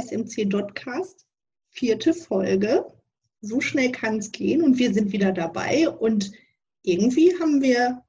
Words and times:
SMC 0.00 0.48
Dotcast, 0.48 1.26
vierte 1.70 2.14
Folge. 2.14 2.86
So 3.40 3.60
schnell 3.60 3.92
kann 3.92 4.18
es 4.18 4.32
gehen 4.32 4.62
und 4.62 4.78
wir 4.78 4.92
sind 4.92 5.12
wieder 5.12 5.32
dabei. 5.32 5.88
Und 5.88 6.32
irgendwie 6.82 7.32
haben 7.40 7.62
wir 7.62 8.02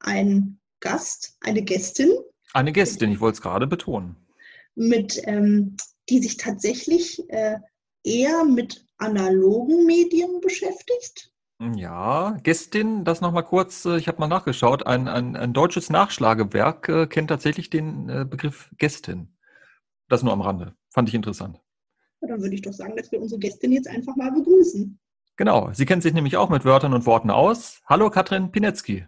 einen 0.00 0.60
Gast, 0.80 1.36
eine 1.40 1.62
Gästin. 1.62 2.10
Eine 2.52 2.72
Gästin, 2.72 3.12
ich 3.12 3.20
wollte 3.20 3.36
es 3.36 3.42
gerade 3.42 3.66
betonen. 3.66 4.16
Mit, 4.74 5.20
ähm, 5.24 5.76
die 6.08 6.20
sich 6.20 6.36
tatsächlich 6.36 7.22
äh, 7.30 7.56
eher 8.04 8.44
mit 8.44 8.86
analogen 8.98 9.86
Medien 9.86 10.40
beschäftigt. 10.40 11.32
Ja, 11.58 12.38
Gästin, 12.42 13.04
das 13.04 13.22
nochmal 13.22 13.44
kurz, 13.44 13.86
äh, 13.86 13.96
ich 13.96 14.08
habe 14.08 14.18
mal 14.18 14.28
nachgeschaut, 14.28 14.86
ein, 14.86 15.08
ein, 15.08 15.36
ein 15.36 15.54
deutsches 15.54 15.88
Nachschlagewerk 15.88 16.88
äh, 16.88 17.06
kennt 17.06 17.28
tatsächlich 17.28 17.70
den 17.70 18.08
äh, 18.10 18.26
Begriff 18.28 18.70
Gästin. 18.76 19.34
Das 20.08 20.22
nur 20.22 20.34
am 20.34 20.42
Rande. 20.42 20.74
Fand 20.96 21.10
ich 21.10 21.14
interessant. 21.14 21.60
Ja, 22.22 22.28
dann 22.28 22.40
würde 22.40 22.54
ich 22.54 22.62
doch 22.62 22.72
sagen, 22.72 22.96
dass 22.96 23.12
wir 23.12 23.20
unsere 23.20 23.38
Gästin 23.38 23.70
jetzt 23.70 23.86
einfach 23.86 24.16
mal 24.16 24.32
begrüßen. 24.32 24.98
Genau, 25.36 25.70
sie 25.74 25.84
kennt 25.84 26.02
sich 26.02 26.14
nämlich 26.14 26.38
auch 26.38 26.48
mit 26.48 26.64
Wörtern 26.64 26.94
und 26.94 27.04
Worten 27.04 27.30
aus. 27.30 27.82
Hallo 27.84 28.08
Katrin 28.08 28.50
Pinetzki. 28.50 29.06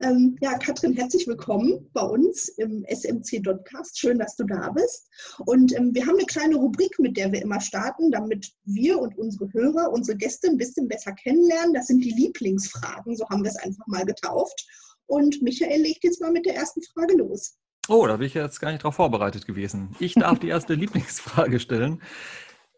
Ähm, 0.00 0.36
ja, 0.40 0.56
Katrin, 0.58 0.92
herzlich 0.92 1.26
willkommen 1.26 1.90
bei 1.92 2.02
uns 2.02 2.50
im 2.50 2.84
SMC 2.84 3.42
Dotcast. 3.42 3.98
Schön, 3.98 4.20
dass 4.20 4.36
du 4.36 4.44
da 4.44 4.70
bist. 4.70 5.08
Und 5.44 5.76
ähm, 5.76 5.92
wir 5.92 6.06
haben 6.06 6.14
eine 6.14 6.26
kleine 6.26 6.54
Rubrik, 6.54 6.96
mit 7.00 7.16
der 7.16 7.32
wir 7.32 7.42
immer 7.42 7.60
starten, 7.60 8.12
damit 8.12 8.52
wir 8.62 9.00
und 9.00 9.18
unsere 9.18 9.52
Hörer, 9.52 9.90
unsere 9.92 10.16
Gäste 10.16 10.46
ein 10.46 10.56
bisschen 10.56 10.86
besser 10.86 11.10
kennenlernen. 11.14 11.74
Das 11.74 11.88
sind 11.88 12.04
die 12.04 12.12
Lieblingsfragen, 12.12 13.16
so 13.16 13.28
haben 13.28 13.42
wir 13.42 13.50
es 13.50 13.56
einfach 13.56 13.88
mal 13.88 14.04
getauft. 14.04 14.64
Und 15.06 15.42
Michael 15.42 15.82
legt 15.82 16.04
jetzt 16.04 16.20
mal 16.20 16.30
mit 16.30 16.46
der 16.46 16.54
ersten 16.54 16.80
Frage 16.94 17.16
los. 17.16 17.56
Oh, 17.88 18.06
da 18.06 18.16
bin 18.16 18.26
ich 18.26 18.34
jetzt 18.34 18.60
gar 18.60 18.70
nicht 18.70 18.82
darauf 18.82 18.96
vorbereitet 18.96 19.46
gewesen. 19.46 19.94
Ich 19.98 20.14
darf 20.14 20.38
die 20.38 20.48
erste 20.48 20.74
Lieblingsfrage 20.74 21.60
stellen. 21.60 22.00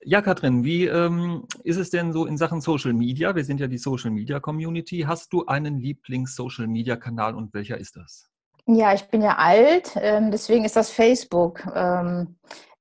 Ja, 0.02 0.23
Katrin, 0.23 0.65
wie 0.65 0.87
ähm, 0.87 1.45
ist 1.65 1.77
es 1.77 1.91
denn 1.91 2.12
so 2.12 2.27
in 2.27 2.37
Sachen 2.37 2.60
Social 2.60 2.93
Media? 2.93 3.35
Wir 3.35 3.45
sind 3.45 3.60
ja 3.60 3.66
die 3.66 3.79
Social 3.79 4.10
Media 4.10 4.40
Community. 4.40 5.04
Hast 5.07 5.32
du 5.32 5.46
einen 5.46 5.79
Lieblings-Social 5.79 6.66
Media 6.66 6.96
Kanal 6.96 7.35
und 7.35 7.54
welcher 7.54 7.79
ist 7.79 7.96
das? 7.96 8.29
Ja, 8.66 8.95
ich 8.95 9.04
bin 9.10 9.23
ja 9.23 9.37
alt, 9.37 9.93
ähm, 9.96 10.30
deswegen 10.32 10.65
ist 10.65 10.74
das 10.74 10.90
Facebook. 10.90 11.65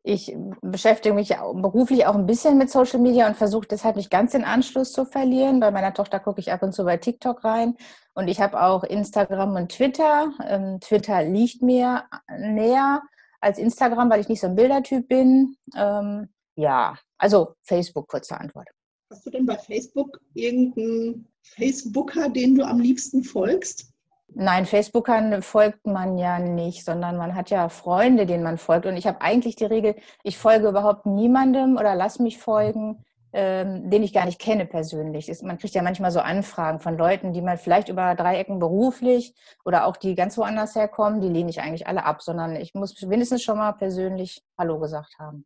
Ich 0.07 0.37
beschäftige 0.61 1.15
mich 1.15 1.29
beruflich 1.29 2.05
auch 2.05 2.13
ein 2.13 2.27
bisschen 2.27 2.59
mit 2.59 2.69
Social 2.69 2.99
Media 2.99 3.25
und 3.25 3.35
versuche 3.35 3.67
deshalb 3.67 3.95
nicht 3.95 4.11
ganz 4.11 4.33
den 4.33 4.43
Anschluss 4.43 4.93
zu 4.93 5.03
verlieren. 5.03 5.59
Bei 5.59 5.71
meiner 5.71 5.95
Tochter 5.95 6.19
gucke 6.19 6.39
ich 6.39 6.51
ab 6.51 6.61
und 6.61 6.73
zu 6.73 6.85
bei 6.85 6.97
TikTok 6.97 7.43
rein. 7.43 7.75
Und 8.13 8.27
ich 8.27 8.39
habe 8.39 8.61
auch 8.61 8.83
Instagram 8.83 9.55
und 9.55 9.71
Twitter. 9.71 10.31
Ähm, 10.47 10.79
Twitter 10.79 11.23
liegt 11.23 11.63
mir 11.63 12.03
näher 12.37 13.01
als 13.41 13.57
Instagram, 13.57 14.11
weil 14.11 14.21
ich 14.21 14.29
nicht 14.29 14.41
so 14.41 14.45
ein 14.45 14.55
Bildertyp 14.55 15.07
bin. 15.07 15.57
Ähm, 15.75 16.29
ja, 16.55 16.99
also 17.17 17.55
Facebook, 17.63 18.07
kurze 18.07 18.39
Antwort. 18.39 18.67
Hast 19.09 19.25
du 19.25 19.31
denn 19.31 19.47
bei 19.47 19.57
Facebook 19.57 20.21
irgendeinen 20.35 21.27
Facebooker, 21.41 22.29
den 22.29 22.53
du 22.53 22.63
am 22.63 22.79
liebsten 22.79 23.23
folgst? 23.23 23.91
Nein, 24.33 24.65
Facebookern 24.65 25.41
folgt 25.41 25.85
man 25.87 26.17
ja 26.17 26.39
nicht, 26.39 26.83
sondern 26.83 27.15
man 27.17 27.35
hat 27.35 27.49
ja 27.49 27.69
Freunde, 27.69 28.25
denen 28.25 28.43
man 28.43 28.57
folgt. 28.57 28.85
Und 28.85 28.97
ich 28.97 29.07
habe 29.07 29.21
eigentlich 29.21 29.55
die 29.55 29.65
Regel, 29.65 29.95
ich 30.23 30.37
folge 30.37 30.67
überhaupt 30.67 31.05
niemandem 31.05 31.77
oder 31.77 31.95
lass 31.95 32.19
mich 32.19 32.37
folgen, 32.37 33.03
ähm, 33.31 33.89
den 33.89 34.01
ich 34.01 34.13
gar 34.13 34.25
nicht 34.25 34.39
kenne 34.39 34.65
persönlich. 34.65 35.29
Man 35.43 35.57
kriegt 35.57 35.75
ja 35.75 35.81
manchmal 35.81 36.11
so 36.11 36.21
Anfragen 36.21 36.79
von 36.79 36.97
Leuten, 36.97 37.33
die 37.33 37.41
man 37.41 37.57
vielleicht 37.57 37.89
über 37.89 38.15
Dreiecken 38.15 38.59
beruflich 38.59 39.35
oder 39.63 39.85
auch 39.85 39.97
die 39.97 40.15
ganz 40.15 40.37
woanders 40.37 40.75
herkommen, 40.75 41.21
die 41.21 41.29
lehne 41.29 41.49
ich 41.49 41.61
eigentlich 41.61 41.85
alle 41.85 42.05
ab, 42.05 42.21
sondern 42.21 42.55
ich 42.55 42.73
muss 42.73 42.95
wenigstens 43.09 43.43
schon 43.43 43.57
mal 43.57 43.73
persönlich 43.73 44.41
Hallo 44.57 44.79
gesagt 44.79 45.19
haben. 45.19 45.45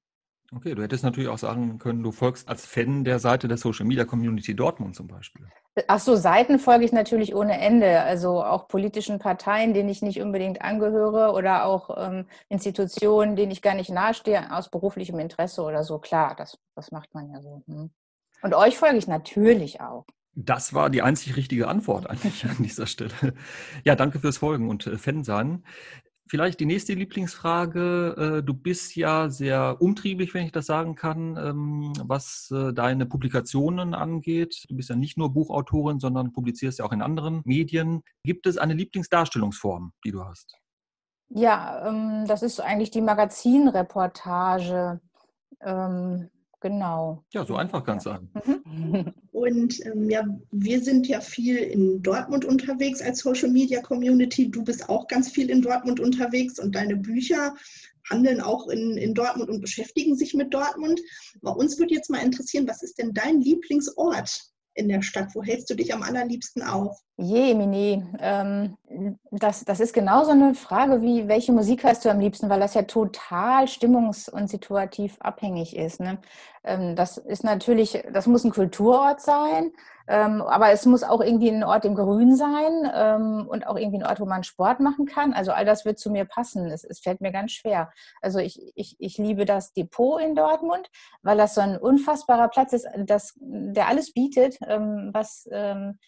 Okay, 0.55 0.73
du 0.73 0.81
hättest 0.81 1.03
natürlich 1.03 1.29
auch 1.29 1.37
sagen 1.37 1.77
können, 1.77 2.01
du 2.01 2.11
folgst 2.11 2.49
als 2.49 2.65
Fan 2.65 3.03
der 3.03 3.19
Seite 3.19 3.47
der 3.47 3.57
Social 3.57 3.85
Media 3.85 4.05
Community 4.05 4.55
Dortmund 4.55 4.95
zum 4.95 5.07
Beispiel. 5.07 5.47
Ach 5.87 5.99
so, 5.99 6.15
Seiten 6.15 6.57
folge 6.57 6.85
ich 6.85 6.91
natürlich 6.91 7.35
ohne 7.35 7.59
Ende. 7.59 8.01
Also 8.01 8.43
auch 8.43 8.67
politischen 8.67 9.19
Parteien, 9.19 9.73
denen 9.73 9.89
ich 9.89 10.01
nicht 10.01 10.21
unbedingt 10.21 10.61
angehöre 10.61 11.33
oder 11.33 11.65
auch 11.65 11.95
ähm, 11.97 12.25
Institutionen, 12.49 13.35
denen 13.35 13.51
ich 13.51 13.61
gar 13.61 13.75
nicht 13.75 13.91
nahestehe, 13.91 14.51
aus 14.55 14.69
beruflichem 14.69 15.19
Interesse 15.19 15.61
oder 15.61 15.83
so. 15.83 15.99
Klar, 15.99 16.35
das, 16.35 16.57
das 16.75 16.91
macht 16.91 17.13
man 17.13 17.29
ja 17.29 17.41
so. 17.41 17.63
Hm. 17.67 17.91
Und 18.41 18.53
euch 18.53 18.77
folge 18.77 18.97
ich 18.97 19.07
natürlich 19.07 19.81
auch. 19.81 20.05
Das 20.33 20.73
war 20.73 20.89
die 20.89 21.01
einzig 21.01 21.35
richtige 21.35 21.67
Antwort 21.67 22.09
eigentlich 22.09 22.45
an 22.45 22.57
dieser 22.59 22.87
Stelle. 22.87 23.11
Ja, 23.83 23.95
danke 23.95 24.19
fürs 24.19 24.37
Folgen 24.37 24.69
und 24.69 24.87
äh, 24.87 24.97
Fan 24.97 25.23
sein. 25.23 25.63
Vielleicht 26.29 26.59
die 26.59 26.67
nächste 26.67 26.93
Lieblingsfrage. 26.93 28.37
Äh, 28.37 28.43
du 28.43 28.53
bist 28.53 28.95
ja 28.95 29.31
sehr 29.31 29.77
umtriebig, 29.79 30.35
wenn 30.35 30.45
ich 30.45 30.51
das 30.51 30.67
sagen 30.67 30.93
kann, 30.93 31.35
ähm, 31.37 31.91
was 32.03 32.51
äh, 32.51 32.71
deine 32.71 33.07
Publikationen 33.07 33.95
angeht. 33.95 34.63
Du 34.69 34.75
bist 34.75 34.89
ja 34.89 34.95
nicht 34.95 35.17
nur 35.17 35.33
Buchautorin, 35.33 35.99
sondern 35.99 36.31
publizierst 36.31 36.79
ja 36.79 36.85
auch 36.85 36.91
in 36.91 37.01
anderen 37.01 37.41
Medien. 37.45 38.03
Gibt 38.23 38.45
es 38.45 38.59
eine 38.59 38.75
Lieblingsdarstellungsform, 38.75 39.93
die 40.05 40.11
du 40.11 40.23
hast? 40.23 40.55
Ja, 41.29 41.87
ähm, 41.87 42.25
das 42.27 42.43
ist 42.43 42.59
eigentlich 42.59 42.91
die 42.91 43.01
Magazinreportage. 43.01 45.01
Ähm, 45.61 46.29
Genau. 46.61 47.23
Ja, 47.31 47.45
so 47.45 47.55
einfach 47.55 47.83
kann 47.85 47.97
es 47.97 48.03
sein. 48.03 48.29
Mhm. 48.45 49.13
Und 49.31 49.85
ähm, 49.85 50.09
ja, 50.09 50.25
wir 50.51 50.81
sind 50.81 51.07
ja 51.07 51.21
viel 51.21 51.57
in 51.57 52.01
Dortmund 52.01 52.43
unterwegs 52.43 53.01
als 53.01 53.19
Social 53.19 53.49
Media 53.49 53.81
Community. 53.81 54.51
Du 54.51 54.63
bist 54.63 54.89
auch 54.89 55.07
ganz 55.07 55.29
viel 55.29 55.49
in 55.49 55.61
Dortmund 55.61 56.01
unterwegs 56.01 56.59
und 56.59 56.75
deine 56.75 56.97
Bücher 56.97 57.55
handeln 58.09 58.41
auch 58.41 58.67
in, 58.67 58.97
in 58.97 59.13
Dortmund 59.13 59.49
und 59.49 59.61
beschäftigen 59.61 60.17
sich 60.17 60.33
mit 60.33 60.53
Dortmund. 60.53 60.99
Bei 61.41 61.51
uns 61.51 61.79
würde 61.79 61.93
jetzt 61.93 62.09
mal 62.09 62.23
interessieren, 62.23 62.67
was 62.67 62.83
ist 62.83 62.97
denn 62.97 63.13
dein 63.13 63.39
Lieblingsort 63.39 64.51
in 64.73 64.89
der 64.89 65.01
Stadt? 65.01 65.29
Wo 65.33 65.43
hältst 65.43 65.69
du 65.69 65.75
dich 65.75 65.93
am 65.93 66.03
allerliebsten 66.03 66.63
auf? 66.63 66.97
Jemini, 67.17 68.03
ähm, 68.19 68.75
das, 69.31 69.65
das 69.65 69.79
ist 69.79 69.93
genauso 69.93 70.31
eine 70.31 70.55
Frage 70.55 71.01
wie, 71.01 71.27
welche 71.27 71.51
Musik 71.51 71.83
hörst 71.83 72.05
du 72.05 72.09
am 72.09 72.19
liebsten, 72.19 72.49
weil 72.49 72.59
das 72.59 72.73
ja 72.73 72.83
total 72.83 73.65
stimmungs- 73.65 74.29
und 74.29 74.49
situativ 74.49 75.17
abhängig 75.19 75.75
ist. 75.75 75.99
Ne? 75.99 76.17
Ähm, 76.63 76.95
das 76.95 77.17
ist 77.17 77.43
natürlich, 77.43 78.03
das 78.11 78.25
muss 78.25 78.43
ein 78.43 78.51
Kulturort 78.51 79.21
sein, 79.21 79.71
ähm, 80.07 80.41
aber 80.41 80.71
es 80.71 80.87
muss 80.87 81.03
auch 81.03 81.21
irgendwie 81.21 81.49
ein 81.49 81.63
Ort 81.63 81.85
im 81.85 81.93
Grün 81.93 82.35
sein 82.35 82.91
ähm, 82.91 83.47
und 83.47 83.67
auch 83.67 83.77
irgendwie 83.77 83.99
ein 83.99 84.07
Ort, 84.07 84.19
wo 84.19 84.25
man 84.25 84.43
Sport 84.43 84.79
machen 84.79 85.05
kann. 85.05 85.33
Also 85.33 85.51
all 85.51 85.65
das 85.65 85.85
wird 85.85 85.99
zu 85.99 86.09
mir 86.09 86.25
passen. 86.25 86.71
Es, 86.71 86.83
es 86.83 86.99
fällt 86.99 87.21
mir 87.21 87.31
ganz 87.31 87.51
schwer. 87.51 87.91
Also 88.21 88.39
ich, 88.39 88.59
ich, 88.75 88.95
ich 88.97 89.17
liebe 89.19 89.45
das 89.45 89.71
Depot 89.73 90.19
in 90.19 90.33
Dortmund, 90.33 90.89
weil 91.21 91.37
das 91.37 91.53
so 91.53 91.61
ein 91.61 91.77
unfassbarer 91.77 92.47
Platz 92.47 92.73
ist, 92.73 92.87
das, 92.97 93.35
der 93.39 93.87
alles 93.87 94.13
bietet, 94.13 94.59
was 94.61 95.47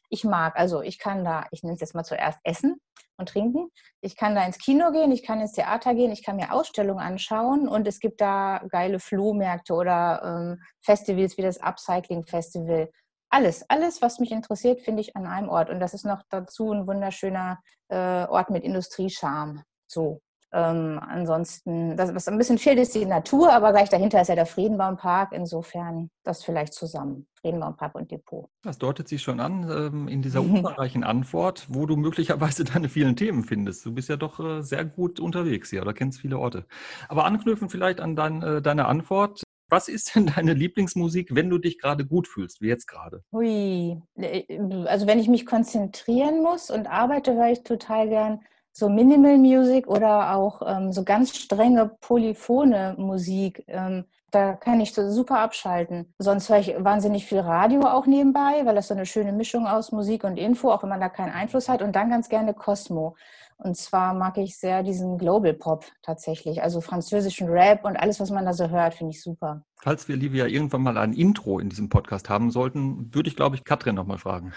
ich 0.10 0.24
mag. 0.24 0.58
Also 0.58 0.82
ich 0.82 0.98
kann 0.98 1.24
da, 1.24 1.46
ich 1.52 1.64
nenne 1.64 1.76
es 1.76 1.82
jetzt 1.82 1.96
mal 1.96 2.04
zuerst 2.04 2.40
essen 2.44 2.81
und 3.18 3.30
trinken. 3.30 3.70
Ich 4.02 4.18
kann 4.18 4.36
da 4.36 4.46
ins 4.46 4.58
Kino 4.58 4.92
gehen, 4.92 5.12
ich 5.12 5.24
kann 5.24 5.40
ins 5.40 5.54
Theater 5.54 5.94
gehen, 5.94 6.12
ich 6.12 6.24
kann 6.24 6.36
mir 6.36 6.54
Ausstellungen 6.54 7.04
anschauen 7.04 7.68
und 7.68 7.88
es 7.88 8.00
gibt 8.00 8.20
da 8.20 8.62
geile 8.70 9.00
Flohmärkte 9.00 9.74
oder 9.74 10.22
ähm, 10.24 10.62
Festivals 10.82 11.38
wie 11.38 11.44
das 11.44 11.62
Upcycling 11.62 12.26
Festival. 12.26 12.90
Alles, 13.30 13.64
alles, 13.70 14.02
was 14.02 14.20
mich 14.20 14.32
interessiert, 14.32 14.82
finde 14.82 15.02
ich 15.02 15.16
an 15.16 15.26
einem 15.26 15.48
Ort. 15.48 15.70
Und 15.70 15.80
das 15.80 15.94
ist 15.94 16.04
noch 16.04 16.22
dazu 16.30 16.72
ein 16.74 16.86
wunderschöner 16.86 17.60
äh, 17.88 18.26
Ort 18.26 18.50
mit 18.50 18.64
Industriescharme. 18.64 19.64
So. 19.88 20.20
Ähm, 20.54 21.00
ansonsten, 21.02 21.96
das, 21.96 22.14
was 22.14 22.28
ein 22.28 22.38
bisschen 22.38 22.58
fehlt, 22.58 22.78
ist 22.78 22.94
die 22.94 23.06
Natur, 23.06 23.54
aber 23.54 23.72
gleich 23.72 23.90
dahinter 23.90 24.22
ist 24.22 24.28
ja 24.28 24.36
der 24.36 24.46
Friedenbaumpark. 24.46 25.32
Insofern 25.32 26.10
das 26.24 26.44
vielleicht 26.44 26.74
zusammen. 26.74 27.28
Friedenbaumpark 27.40 27.96
und 27.96 28.12
Depot. 28.12 28.50
Das 28.62 28.78
deutet 28.78 29.08
sich 29.08 29.22
schon 29.22 29.40
an 29.40 29.70
ähm, 29.70 30.08
in 30.08 30.22
dieser 30.22 30.42
umfangreichen 30.42 31.04
Antwort, 31.04 31.68
wo 31.70 31.86
du 31.86 31.96
möglicherweise 31.96 32.64
deine 32.64 32.90
vielen 32.90 33.16
Themen 33.16 33.44
findest. 33.44 33.86
Du 33.86 33.94
bist 33.94 34.10
ja 34.10 34.18
doch 34.18 34.40
äh, 34.40 34.62
sehr 34.62 34.86
gut 34.86 35.20
unterwegs 35.20 35.70
hier 35.70 35.82
oder 35.82 35.94
kennst 35.94 36.20
viele 36.20 36.38
Orte. 36.38 36.66
Aber 37.08 37.26
anknüpfen 37.26 37.70
vielleicht 37.70 38.02
an 38.02 38.16
dein, 38.16 38.44
äh, 38.44 38.62
deine 38.62 38.86
Antwort. 38.86 39.44
Was 39.70 39.88
ist 39.88 40.16
denn 40.16 40.26
deine 40.26 40.54
Lieblingsmusik, 40.54 41.34
wenn 41.34 41.50
du 41.50 41.58
dich 41.58 41.80
gerade 41.80 42.06
gut 42.06 42.28
fühlst, 42.28 42.60
wie 42.60 42.68
jetzt 42.68 42.88
gerade? 42.88 43.24
Hui, 43.32 44.02
äh, 44.18 44.60
also 44.86 45.08
wenn 45.08 45.18
ich 45.18 45.30
mich 45.30 45.46
konzentrieren 45.46 46.44
muss 46.44 46.70
und 46.70 46.88
arbeite, 46.88 47.34
höre 47.36 47.52
ich 47.52 47.64
total 47.64 48.10
gern 48.10 48.42
so 48.72 48.90
Minimal 48.90 49.38
Music 49.38 49.88
oder 49.88 50.36
auch 50.36 50.62
ähm, 50.66 50.92
so 50.92 51.04
ganz 51.04 51.36
strenge 51.36 51.92
polyphone 52.02 52.96
Musik. 52.98 53.64
Ähm, 53.68 54.06
da 54.32 54.54
kann 54.54 54.80
ich 54.80 54.94
so 54.94 55.12
super 55.12 55.40
abschalten. 55.40 56.14
Sonst 56.18 56.50
höre 56.50 56.60
ich 56.60 56.74
wahnsinnig 56.78 57.26
viel 57.26 57.40
Radio 57.40 57.82
auch 57.82 58.06
nebenbei, 58.06 58.62
weil 58.64 58.76
das 58.76 58.88
so 58.88 58.94
eine 58.94 59.06
schöne 59.06 59.34
Mischung 59.34 59.68
aus 59.68 59.92
Musik 59.92 60.24
und 60.24 60.38
Info, 60.38 60.72
auch 60.72 60.84
wenn 60.84 60.90
man 60.90 61.02
da 61.02 61.10
keinen 61.10 61.34
Einfluss 61.34 61.68
hat. 61.68 61.82
Und 61.82 61.96
dann 61.96 62.10
ganz 62.10 62.30
gerne 62.30 62.54
Cosmo. 62.54 63.16
Und 63.58 63.76
zwar 63.76 64.14
mag 64.14 64.38
ich 64.38 64.58
sehr 64.58 64.82
diesen 64.82 65.18
Global 65.18 65.54
Pop 65.54 65.86
tatsächlich, 66.02 66.64
also 66.64 66.82
französischen 66.82 67.48
Rap 67.48 67.86
und 67.86 67.96
alles, 67.96 68.20
was 68.20 68.32
man 68.32 68.46
da 68.46 68.54
so 68.54 68.70
hört, 68.70 68.96
finde 68.96 69.12
ich 69.12 69.22
super. 69.22 69.64
Falls 69.84 70.08
wir, 70.08 70.16
Livia, 70.16 70.48
irgendwann 70.48 70.82
mal 70.82 70.98
ein 70.98 71.14
Intro 71.14 71.60
in 71.60 71.70
diesem 71.70 71.90
Podcast 71.90 72.30
haben 72.30 72.50
sollten, 72.50 73.14
würde 73.14 73.30
ich, 73.30 73.36
glaube 73.36 73.56
ich, 73.56 73.64
Katrin 73.64 73.96
nochmal 73.96 74.18
fragen. 74.18 74.54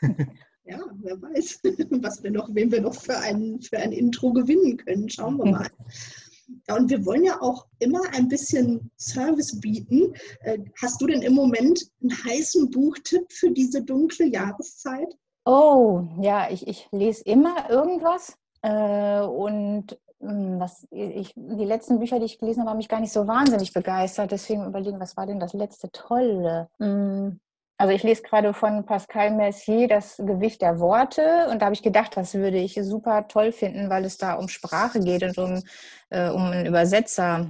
ja, 0.64 0.80
wer 1.02 1.20
weiß, 1.20 1.60
was 2.02 2.22
wir 2.22 2.30
noch, 2.30 2.48
wen 2.54 2.72
wir 2.72 2.80
noch 2.80 2.94
für 2.94 3.16
ein, 3.18 3.60
für 3.60 3.78
ein 3.78 3.92
Intro 3.92 4.32
gewinnen 4.32 4.76
können. 4.78 5.08
Schauen 5.08 5.36
wir 5.38 5.46
mal. 5.46 5.68
Ja, 6.68 6.76
und 6.76 6.90
wir 6.90 7.06
wollen 7.06 7.24
ja 7.24 7.40
auch 7.40 7.66
immer 7.78 8.02
ein 8.12 8.28
bisschen 8.28 8.90
Service 8.98 9.58
bieten. 9.60 10.12
Äh, 10.40 10.58
hast 10.80 11.00
du 11.00 11.06
denn 11.06 11.22
im 11.22 11.32
Moment 11.32 11.80
einen 12.02 12.12
heißen 12.12 12.70
Buchtipp 12.70 13.32
für 13.32 13.50
diese 13.50 13.82
dunkle 13.82 14.26
Jahreszeit? 14.26 15.16
Oh, 15.46 16.02
ja, 16.20 16.50
ich, 16.50 16.66
ich 16.66 16.86
lese 16.92 17.22
immer 17.24 17.70
irgendwas. 17.70 18.36
Äh, 18.60 19.20
und 19.20 19.98
hm, 20.20 20.58
was 20.58 20.86
ich, 20.90 21.34
die 21.34 21.64
letzten 21.64 21.98
Bücher, 21.98 22.18
die 22.18 22.26
ich 22.26 22.38
gelesen 22.38 22.60
habe, 22.60 22.70
haben 22.70 22.78
mich 22.78 22.88
gar 22.88 23.00
nicht 23.00 23.12
so 23.12 23.26
wahnsinnig 23.26 23.72
begeistert. 23.72 24.30
Deswegen 24.30 24.66
überlegen, 24.66 25.00
was 25.00 25.16
war 25.16 25.26
denn 25.26 25.40
das 25.40 25.52
letzte 25.52 25.90
Tolle? 25.92 26.68
Also 27.84 27.94
ich 27.94 28.02
lese 28.02 28.22
gerade 28.22 28.54
von 28.54 28.86
Pascal 28.86 29.32
Mercier 29.32 29.88
das 29.88 30.16
Gewicht 30.16 30.62
der 30.62 30.80
Worte 30.80 31.48
und 31.50 31.60
da 31.60 31.66
habe 31.66 31.74
ich 31.74 31.82
gedacht, 31.82 32.16
das 32.16 32.32
würde 32.32 32.56
ich 32.56 32.78
super 32.80 33.28
toll 33.28 33.52
finden, 33.52 33.90
weil 33.90 34.06
es 34.06 34.16
da 34.16 34.36
um 34.36 34.48
Sprache 34.48 35.00
geht 35.00 35.22
und 35.22 35.36
um, 35.36 35.62
äh, 36.08 36.30
um 36.30 36.44
einen 36.44 36.64
Übersetzer 36.64 37.46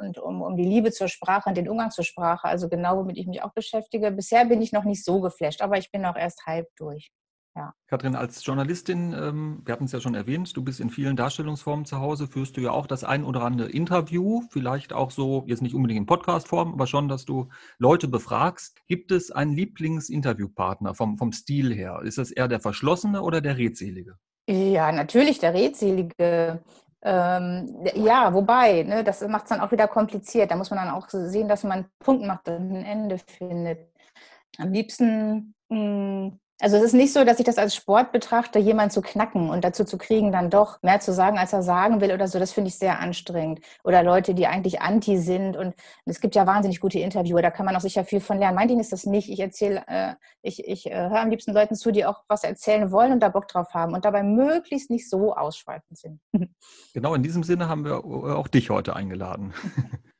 und 0.00 0.18
um, 0.20 0.40
um 0.40 0.56
die 0.56 0.64
Liebe 0.64 0.90
zur 0.90 1.08
Sprache 1.08 1.50
und 1.50 1.58
den 1.58 1.68
Umgang 1.68 1.90
zur 1.90 2.04
Sprache. 2.04 2.48
Also 2.48 2.70
genau, 2.70 2.96
womit 2.96 3.18
ich 3.18 3.26
mich 3.26 3.42
auch 3.42 3.52
beschäftige. 3.52 4.10
Bisher 4.10 4.46
bin 4.46 4.62
ich 4.62 4.72
noch 4.72 4.84
nicht 4.84 5.04
so 5.04 5.20
geflasht, 5.20 5.60
aber 5.60 5.76
ich 5.76 5.92
bin 5.92 6.06
auch 6.06 6.16
erst 6.16 6.46
halb 6.46 6.68
durch. 6.78 7.12
Ja. 7.56 7.74
Katrin, 7.88 8.14
als 8.14 8.44
Journalistin, 8.44 9.12
ähm, 9.12 9.62
wir 9.64 9.72
hatten 9.72 9.84
es 9.84 9.92
ja 9.92 10.00
schon 10.00 10.14
erwähnt, 10.14 10.56
du 10.56 10.62
bist 10.62 10.78
in 10.78 10.90
vielen 10.90 11.16
Darstellungsformen 11.16 11.84
zu 11.86 11.98
Hause, 11.98 12.28
führst 12.28 12.56
du 12.56 12.60
ja 12.60 12.70
auch 12.70 12.86
das 12.86 13.02
ein 13.02 13.24
oder 13.24 13.42
andere 13.42 13.68
Interview, 13.68 14.42
vielleicht 14.50 14.92
auch 14.92 15.10
so, 15.10 15.44
jetzt 15.46 15.62
nicht 15.62 15.74
unbedingt 15.74 15.98
in 15.98 16.06
Podcastform, 16.06 16.72
aber 16.72 16.86
schon, 16.86 17.08
dass 17.08 17.24
du 17.24 17.48
Leute 17.78 18.06
befragst. 18.06 18.76
Gibt 18.86 19.10
es 19.10 19.32
einen 19.32 19.52
Lieblingsinterviewpartner 19.52 20.94
vom, 20.94 21.18
vom 21.18 21.32
Stil 21.32 21.74
her? 21.74 22.00
Ist 22.04 22.18
das 22.18 22.30
eher 22.30 22.48
der 22.48 22.60
Verschlossene 22.60 23.22
oder 23.22 23.40
der 23.40 23.56
Redselige? 23.56 24.16
Ja, 24.48 24.92
natürlich 24.92 25.40
der 25.40 25.52
Redselige. 25.52 26.62
Ähm, 27.02 27.86
ja, 27.94 28.32
wobei, 28.32 28.82
ne, 28.82 29.04
das 29.04 29.26
macht 29.26 29.44
es 29.44 29.50
dann 29.50 29.60
auch 29.60 29.70
wieder 29.70 29.88
kompliziert. 29.88 30.50
Da 30.50 30.56
muss 30.56 30.70
man 30.70 30.78
dann 30.78 30.94
auch 30.94 31.08
sehen, 31.08 31.48
dass 31.48 31.64
man 31.64 31.72
einen 31.72 31.90
Punkt 31.98 32.26
macht 32.26 32.48
und 32.48 32.72
ein 32.72 32.84
Ende 32.84 33.18
findet. 33.18 33.92
Am 34.58 34.72
liebsten 34.72 35.54
mh, 35.68 35.76
hm, 35.76 36.40
also 36.60 36.76
es 36.76 36.82
ist 36.82 36.92
nicht 36.92 37.12
so, 37.12 37.24
dass 37.24 37.38
ich 37.38 37.44
das 37.44 37.56
als 37.56 37.74
Sport 37.74 38.10
betrachte, 38.10 38.58
jemanden 38.58 38.90
zu 38.90 39.00
knacken 39.00 39.48
und 39.48 39.62
dazu 39.62 39.84
zu 39.84 39.96
kriegen, 39.96 40.32
dann 40.32 40.50
doch 40.50 40.82
mehr 40.82 40.98
zu 40.98 41.12
sagen, 41.12 41.38
als 41.38 41.52
er 41.52 41.62
sagen 41.62 42.00
will 42.00 42.12
oder 42.12 42.26
so. 42.26 42.38
Das 42.38 42.52
finde 42.52 42.68
ich 42.68 42.74
sehr 42.74 42.98
anstrengend. 42.98 43.60
Oder 43.84 44.02
Leute, 44.02 44.34
die 44.34 44.46
eigentlich 44.46 44.80
anti 44.80 45.18
sind. 45.18 45.56
Und 45.56 45.74
es 46.04 46.20
gibt 46.20 46.34
ja 46.34 46.46
wahnsinnig 46.46 46.80
gute 46.80 46.98
Interviewer, 46.98 47.42
da 47.42 47.50
kann 47.50 47.64
man 47.64 47.76
auch 47.76 47.80
sicher 47.80 48.04
viel 48.04 48.20
von 48.20 48.38
lernen. 48.38 48.56
Mein 48.56 48.68
Ding 48.68 48.80
ist 48.80 48.92
das 48.92 49.06
nicht. 49.06 49.28
Ich 49.28 49.38
erzähle, 49.38 49.84
äh, 49.86 50.14
ich, 50.42 50.66
ich 50.66 50.86
äh, 50.86 50.94
höre 50.94 51.20
am 51.20 51.30
liebsten 51.30 51.52
Leuten 51.52 51.76
zu, 51.76 51.92
die 51.92 52.04
auch 52.04 52.24
was 52.26 52.42
erzählen 52.42 52.90
wollen 52.90 53.12
und 53.12 53.20
da 53.20 53.28
Bock 53.28 53.46
drauf 53.46 53.72
haben 53.74 53.94
und 53.94 54.04
dabei 54.04 54.24
möglichst 54.24 54.90
nicht 54.90 55.08
so 55.08 55.34
ausschweifend 55.34 55.98
sind. 55.98 56.20
Genau 56.94 57.14
in 57.14 57.22
diesem 57.22 57.44
Sinne 57.44 57.68
haben 57.68 57.84
wir 57.84 58.04
auch 58.04 58.48
dich 58.48 58.70
heute 58.70 58.96
eingeladen. 58.96 59.52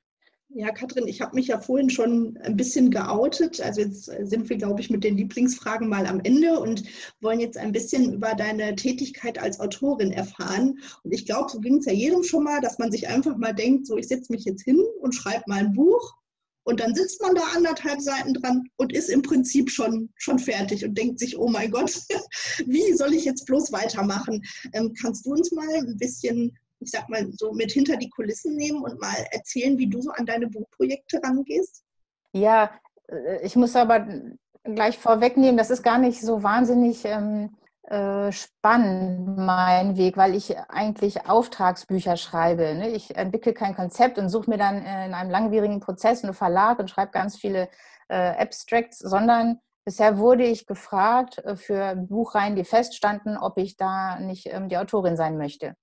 Ja, 0.58 0.72
Katrin, 0.72 1.06
ich 1.06 1.20
habe 1.20 1.36
mich 1.36 1.46
ja 1.46 1.60
vorhin 1.60 1.88
schon 1.88 2.36
ein 2.38 2.56
bisschen 2.56 2.90
geoutet. 2.90 3.60
Also 3.60 3.80
jetzt 3.80 4.06
sind 4.06 4.50
wir, 4.50 4.56
glaube 4.56 4.80
ich, 4.80 4.90
mit 4.90 5.04
den 5.04 5.16
Lieblingsfragen 5.16 5.88
mal 5.88 6.04
am 6.04 6.18
Ende 6.18 6.58
und 6.58 6.82
wollen 7.20 7.38
jetzt 7.38 7.56
ein 7.56 7.70
bisschen 7.70 8.12
über 8.12 8.34
deine 8.34 8.74
Tätigkeit 8.74 9.38
als 9.38 9.60
Autorin 9.60 10.10
erfahren. 10.10 10.80
Und 11.04 11.14
ich 11.14 11.26
glaube, 11.26 11.48
so 11.48 11.60
ging 11.60 11.76
es 11.76 11.86
ja 11.86 11.92
jedem 11.92 12.24
schon 12.24 12.42
mal, 12.42 12.60
dass 12.60 12.80
man 12.80 12.90
sich 12.90 13.06
einfach 13.06 13.36
mal 13.36 13.54
denkt, 13.54 13.86
so 13.86 13.96
ich 13.96 14.08
setze 14.08 14.32
mich 14.32 14.46
jetzt 14.46 14.64
hin 14.64 14.82
und 15.00 15.14
schreibe 15.14 15.44
mal 15.46 15.60
ein 15.60 15.74
Buch. 15.74 16.14
Und 16.64 16.80
dann 16.80 16.92
sitzt 16.92 17.22
man 17.22 17.36
da 17.36 17.42
anderthalb 17.54 18.00
Seiten 18.00 18.34
dran 18.34 18.64
und 18.78 18.92
ist 18.92 19.10
im 19.10 19.22
Prinzip 19.22 19.70
schon, 19.70 20.10
schon 20.16 20.40
fertig 20.40 20.84
und 20.84 20.98
denkt 20.98 21.20
sich, 21.20 21.38
oh 21.38 21.46
mein 21.46 21.70
Gott, 21.70 21.96
wie 22.66 22.94
soll 22.94 23.14
ich 23.14 23.24
jetzt 23.24 23.46
bloß 23.46 23.70
weitermachen? 23.70 24.44
Ähm, 24.72 24.92
kannst 25.00 25.24
du 25.24 25.30
uns 25.34 25.52
mal 25.52 25.68
ein 25.72 25.96
bisschen 25.98 26.58
ich 26.80 26.90
sag 26.90 27.08
mal, 27.08 27.26
so 27.32 27.52
mit 27.52 27.72
hinter 27.72 27.96
die 27.96 28.10
Kulissen 28.10 28.56
nehmen 28.56 28.82
und 28.82 29.00
mal 29.00 29.16
erzählen, 29.30 29.76
wie 29.78 29.88
du 29.88 30.00
so 30.00 30.10
an 30.10 30.26
deine 30.26 30.48
Buchprojekte 30.48 31.20
rangehst? 31.22 31.82
Ja, 32.32 32.70
äh, 33.08 33.44
ich 33.44 33.56
muss 33.56 33.76
aber 33.76 34.06
gleich 34.64 34.98
vorwegnehmen, 34.98 35.56
das 35.56 35.70
ist 35.70 35.82
gar 35.82 35.98
nicht 35.98 36.20
so 36.20 36.42
wahnsinnig 36.42 37.04
ähm, 37.04 37.56
äh, 37.82 38.30
spannend, 38.32 39.38
mein 39.38 39.96
Weg, 39.96 40.16
weil 40.16 40.34
ich 40.34 40.58
eigentlich 40.68 41.26
Auftragsbücher 41.26 42.16
schreibe. 42.16 42.74
Ne? 42.74 42.90
Ich 42.90 43.16
entwickle 43.16 43.54
kein 43.54 43.74
Konzept 43.74 44.18
und 44.18 44.28
suche 44.28 44.50
mir 44.50 44.58
dann 44.58 44.84
äh, 44.84 45.06
in 45.06 45.14
einem 45.14 45.30
langwierigen 45.30 45.80
Prozess 45.80 46.22
einen 46.22 46.34
Verlag 46.34 46.78
und 46.78 46.90
schreibe 46.90 47.12
ganz 47.12 47.36
viele 47.36 47.68
äh, 48.08 48.14
Abstracts, 48.14 48.98
sondern 48.98 49.60
Bisher 49.88 50.18
wurde 50.18 50.44
ich 50.44 50.66
gefragt 50.66 51.38
äh, 51.38 51.56
für 51.56 51.96
Buchreihen, 51.96 52.56
die 52.56 52.64
feststanden, 52.64 53.38
ob 53.38 53.56
ich 53.56 53.78
da 53.78 54.18
nicht 54.18 54.44
ähm, 54.44 54.68
die 54.68 54.76
Autorin 54.76 55.16
sein 55.16 55.38
möchte. 55.38 55.76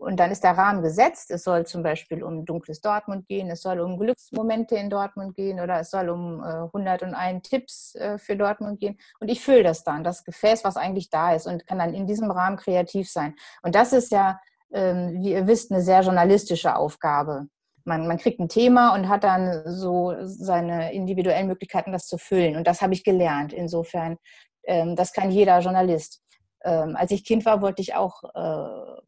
Und 0.00 0.16
dann 0.16 0.30
ist 0.30 0.44
der 0.44 0.56
Rahmen 0.56 0.80
gesetzt. 0.82 1.30
Es 1.30 1.44
soll 1.44 1.66
zum 1.66 1.82
Beispiel 1.82 2.22
um 2.22 2.46
dunkles 2.46 2.80
Dortmund 2.80 3.28
gehen, 3.28 3.50
es 3.50 3.60
soll 3.60 3.80
um 3.80 3.98
Glücksmomente 3.98 4.74
in 4.76 4.88
Dortmund 4.88 5.34
gehen 5.34 5.60
oder 5.60 5.78
es 5.80 5.90
soll 5.90 6.08
um 6.08 6.40
101 6.40 7.12
äh, 7.12 7.40
Tipps 7.42 7.94
äh, 7.96 8.16
für 8.16 8.34
Dortmund 8.34 8.80
gehen. 8.80 8.98
Und 9.20 9.28
ich 9.28 9.42
fülle 9.42 9.62
das 9.62 9.84
dann, 9.84 10.02
das 10.02 10.24
Gefäß, 10.24 10.64
was 10.64 10.78
eigentlich 10.78 11.10
da 11.10 11.34
ist 11.34 11.46
und 11.46 11.66
kann 11.66 11.78
dann 11.78 11.92
in 11.92 12.06
diesem 12.06 12.30
Rahmen 12.30 12.56
kreativ 12.56 13.10
sein. 13.10 13.34
Und 13.62 13.74
das 13.74 13.92
ist 13.92 14.10
ja, 14.10 14.40
ähm, 14.72 15.22
wie 15.22 15.32
ihr 15.32 15.46
wisst, 15.46 15.70
eine 15.70 15.82
sehr 15.82 16.00
journalistische 16.00 16.76
Aufgabe. 16.76 17.48
Man, 17.84 18.06
man 18.06 18.16
kriegt 18.16 18.40
ein 18.40 18.48
Thema 18.48 18.94
und 18.94 19.06
hat 19.10 19.22
dann 19.22 19.64
so 19.66 20.14
seine 20.22 20.94
individuellen 20.94 21.46
Möglichkeiten, 21.46 21.92
das 21.92 22.06
zu 22.06 22.16
füllen. 22.16 22.56
Und 22.56 22.66
das 22.66 22.80
habe 22.80 22.94
ich 22.94 23.04
gelernt. 23.04 23.52
Insofern, 23.52 24.16
ähm, 24.64 24.96
das 24.96 25.12
kann 25.12 25.30
jeder 25.30 25.58
Journalist. 25.58 26.22
Ähm, 26.64 26.96
als 26.96 27.10
ich 27.10 27.22
Kind 27.22 27.44
war, 27.44 27.60
wollte 27.60 27.82
ich 27.82 27.94
auch 27.94 28.22
äh, 28.34 29.00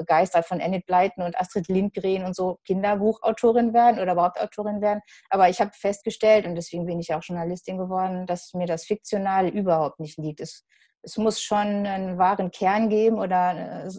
begeistert 0.00 0.46
von 0.46 0.60
Enid 0.60 0.86
Blyton 0.86 1.22
und 1.22 1.38
Astrid 1.38 1.68
Lindgren 1.68 2.24
und 2.24 2.34
so 2.34 2.58
Kinderbuchautorin 2.64 3.74
werden 3.74 4.00
oder 4.00 4.12
überhaupt 4.12 4.40
Autorin 4.40 4.80
werden. 4.80 5.00
Aber 5.28 5.50
ich 5.50 5.60
habe 5.60 5.72
festgestellt, 5.74 6.46
und 6.46 6.54
deswegen 6.54 6.86
bin 6.86 6.98
ich 6.98 7.12
auch 7.12 7.22
Journalistin 7.22 7.76
geworden, 7.76 8.26
dass 8.26 8.54
mir 8.54 8.66
das 8.66 8.86
Fiktionale 8.86 9.50
überhaupt 9.50 10.00
nicht 10.00 10.16
liegt. 10.16 10.40
Es, 10.40 10.64
es 11.02 11.18
muss 11.18 11.42
schon 11.42 11.86
einen 11.86 12.16
wahren 12.16 12.50
Kern 12.50 12.88
geben 12.88 13.18
oder 13.18 13.84
äh, 13.84 13.90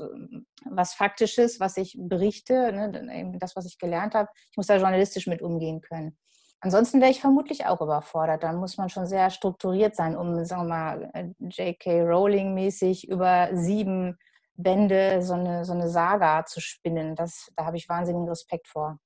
was 0.66 0.96
Faktisches, 0.96 1.60
was 1.60 1.78
ich 1.78 1.96
berichte, 2.00 2.72
ne, 2.72 3.36
das, 3.40 3.56
was 3.56 3.68
ich 3.68 3.78
gelernt 3.78 4.16
habe. 4.16 4.30
Ich 4.50 4.58
muss 4.58 4.68
da 4.68 4.78
journalistisch 4.78 5.28
mit 5.28 5.44
umgehen 5.44 5.82
können. 5.82 6.18
Ansonsten 6.64 7.00
wäre 7.00 7.12
ich 7.12 7.22
vermutlich 7.22 7.66
auch 7.66 7.82
überfordert. 7.82 8.44
Dann 8.44 8.58
muss 8.58 8.78
man 8.78 8.90
schon 8.90 9.06
sehr 9.06 9.30
strukturiert 9.30 9.96
sein, 9.96 10.16
um, 10.16 10.44
sagen 10.46 10.64
wir 10.64 10.68
mal, 10.68 11.12
äh, 11.14 11.26
J.K. 11.40 12.04
Rowling-mäßig 12.04 13.08
über 13.08 13.50
sieben 13.54 14.18
Bände 14.56 15.22
so 15.22 15.34
eine, 15.34 15.66
so 15.66 15.74
eine 15.74 15.90
Saga 15.90 16.46
zu 16.46 16.62
spinnen. 16.62 17.16
Das, 17.16 17.50
da 17.56 17.66
habe 17.66 17.78
ich 17.78 17.90
wahnsinnigen 17.90 18.30
Respekt 18.30 18.68
vor. 18.68 18.98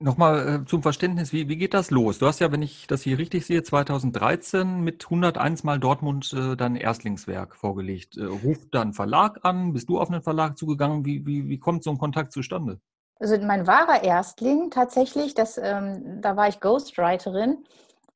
Nochmal 0.00 0.48
äh, 0.48 0.64
zum 0.66 0.82
Verständnis, 0.82 1.32
wie, 1.32 1.48
wie 1.48 1.56
geht 1.56 1.72
das 1.72 1.90
los? 1.90 2.18
Du 2.18 2.26
hast 2.26 2.40
ja, 2.40 2.50
wenn 2.50 2.62
ich 2.62 2.86
das 2.88 3.02
hier 3.02 3.16
richtig 3.16 3.46
sehe, 3.46 3.62
2013 3.62 4.80
mit 4.80 5.04
101 5.04 5.62
Mal 5.62 5.78
Dortmund 5.78 6.32
äh, 6.32 6.56
dein 6.56 6.74
Erstlingswerk 6.74 7.54
vorgelegt. 7.54 8.16
Äh, 8.16 8.24
ruft 8.24 8.74
dann 8.74 8.92
Verlag 8.92 9.38
an? 9.44 9.72
Bist 9.72 9.88
du 9.88 10.00
auf 10.00 10.10
einen 10.10 10.22
Verlag 10.22 10.58
zugegangen? 10.58 11.04
Wie, 11.04 11.24
wie, 11.24 11.48
wie 11.48 11.58
kommt 11.58 11.84
so 11.84 11.90
ein 11.90 11.98
Kontakt 11.98 12.32
zustande? 12.32 12.80
Also 13.20 13.38
mein 13.38 13.66
wahrer 13.66 14.02
Erstling 14.02 14.70
tatsächlich, 14.70 15.34
das, 15.34 15.58
ähm, 15.58 16.20
da 16.20 16.36
war 16.36 16.48
ich 16.48 16.60
Ghostwriterin. 16.60 17.64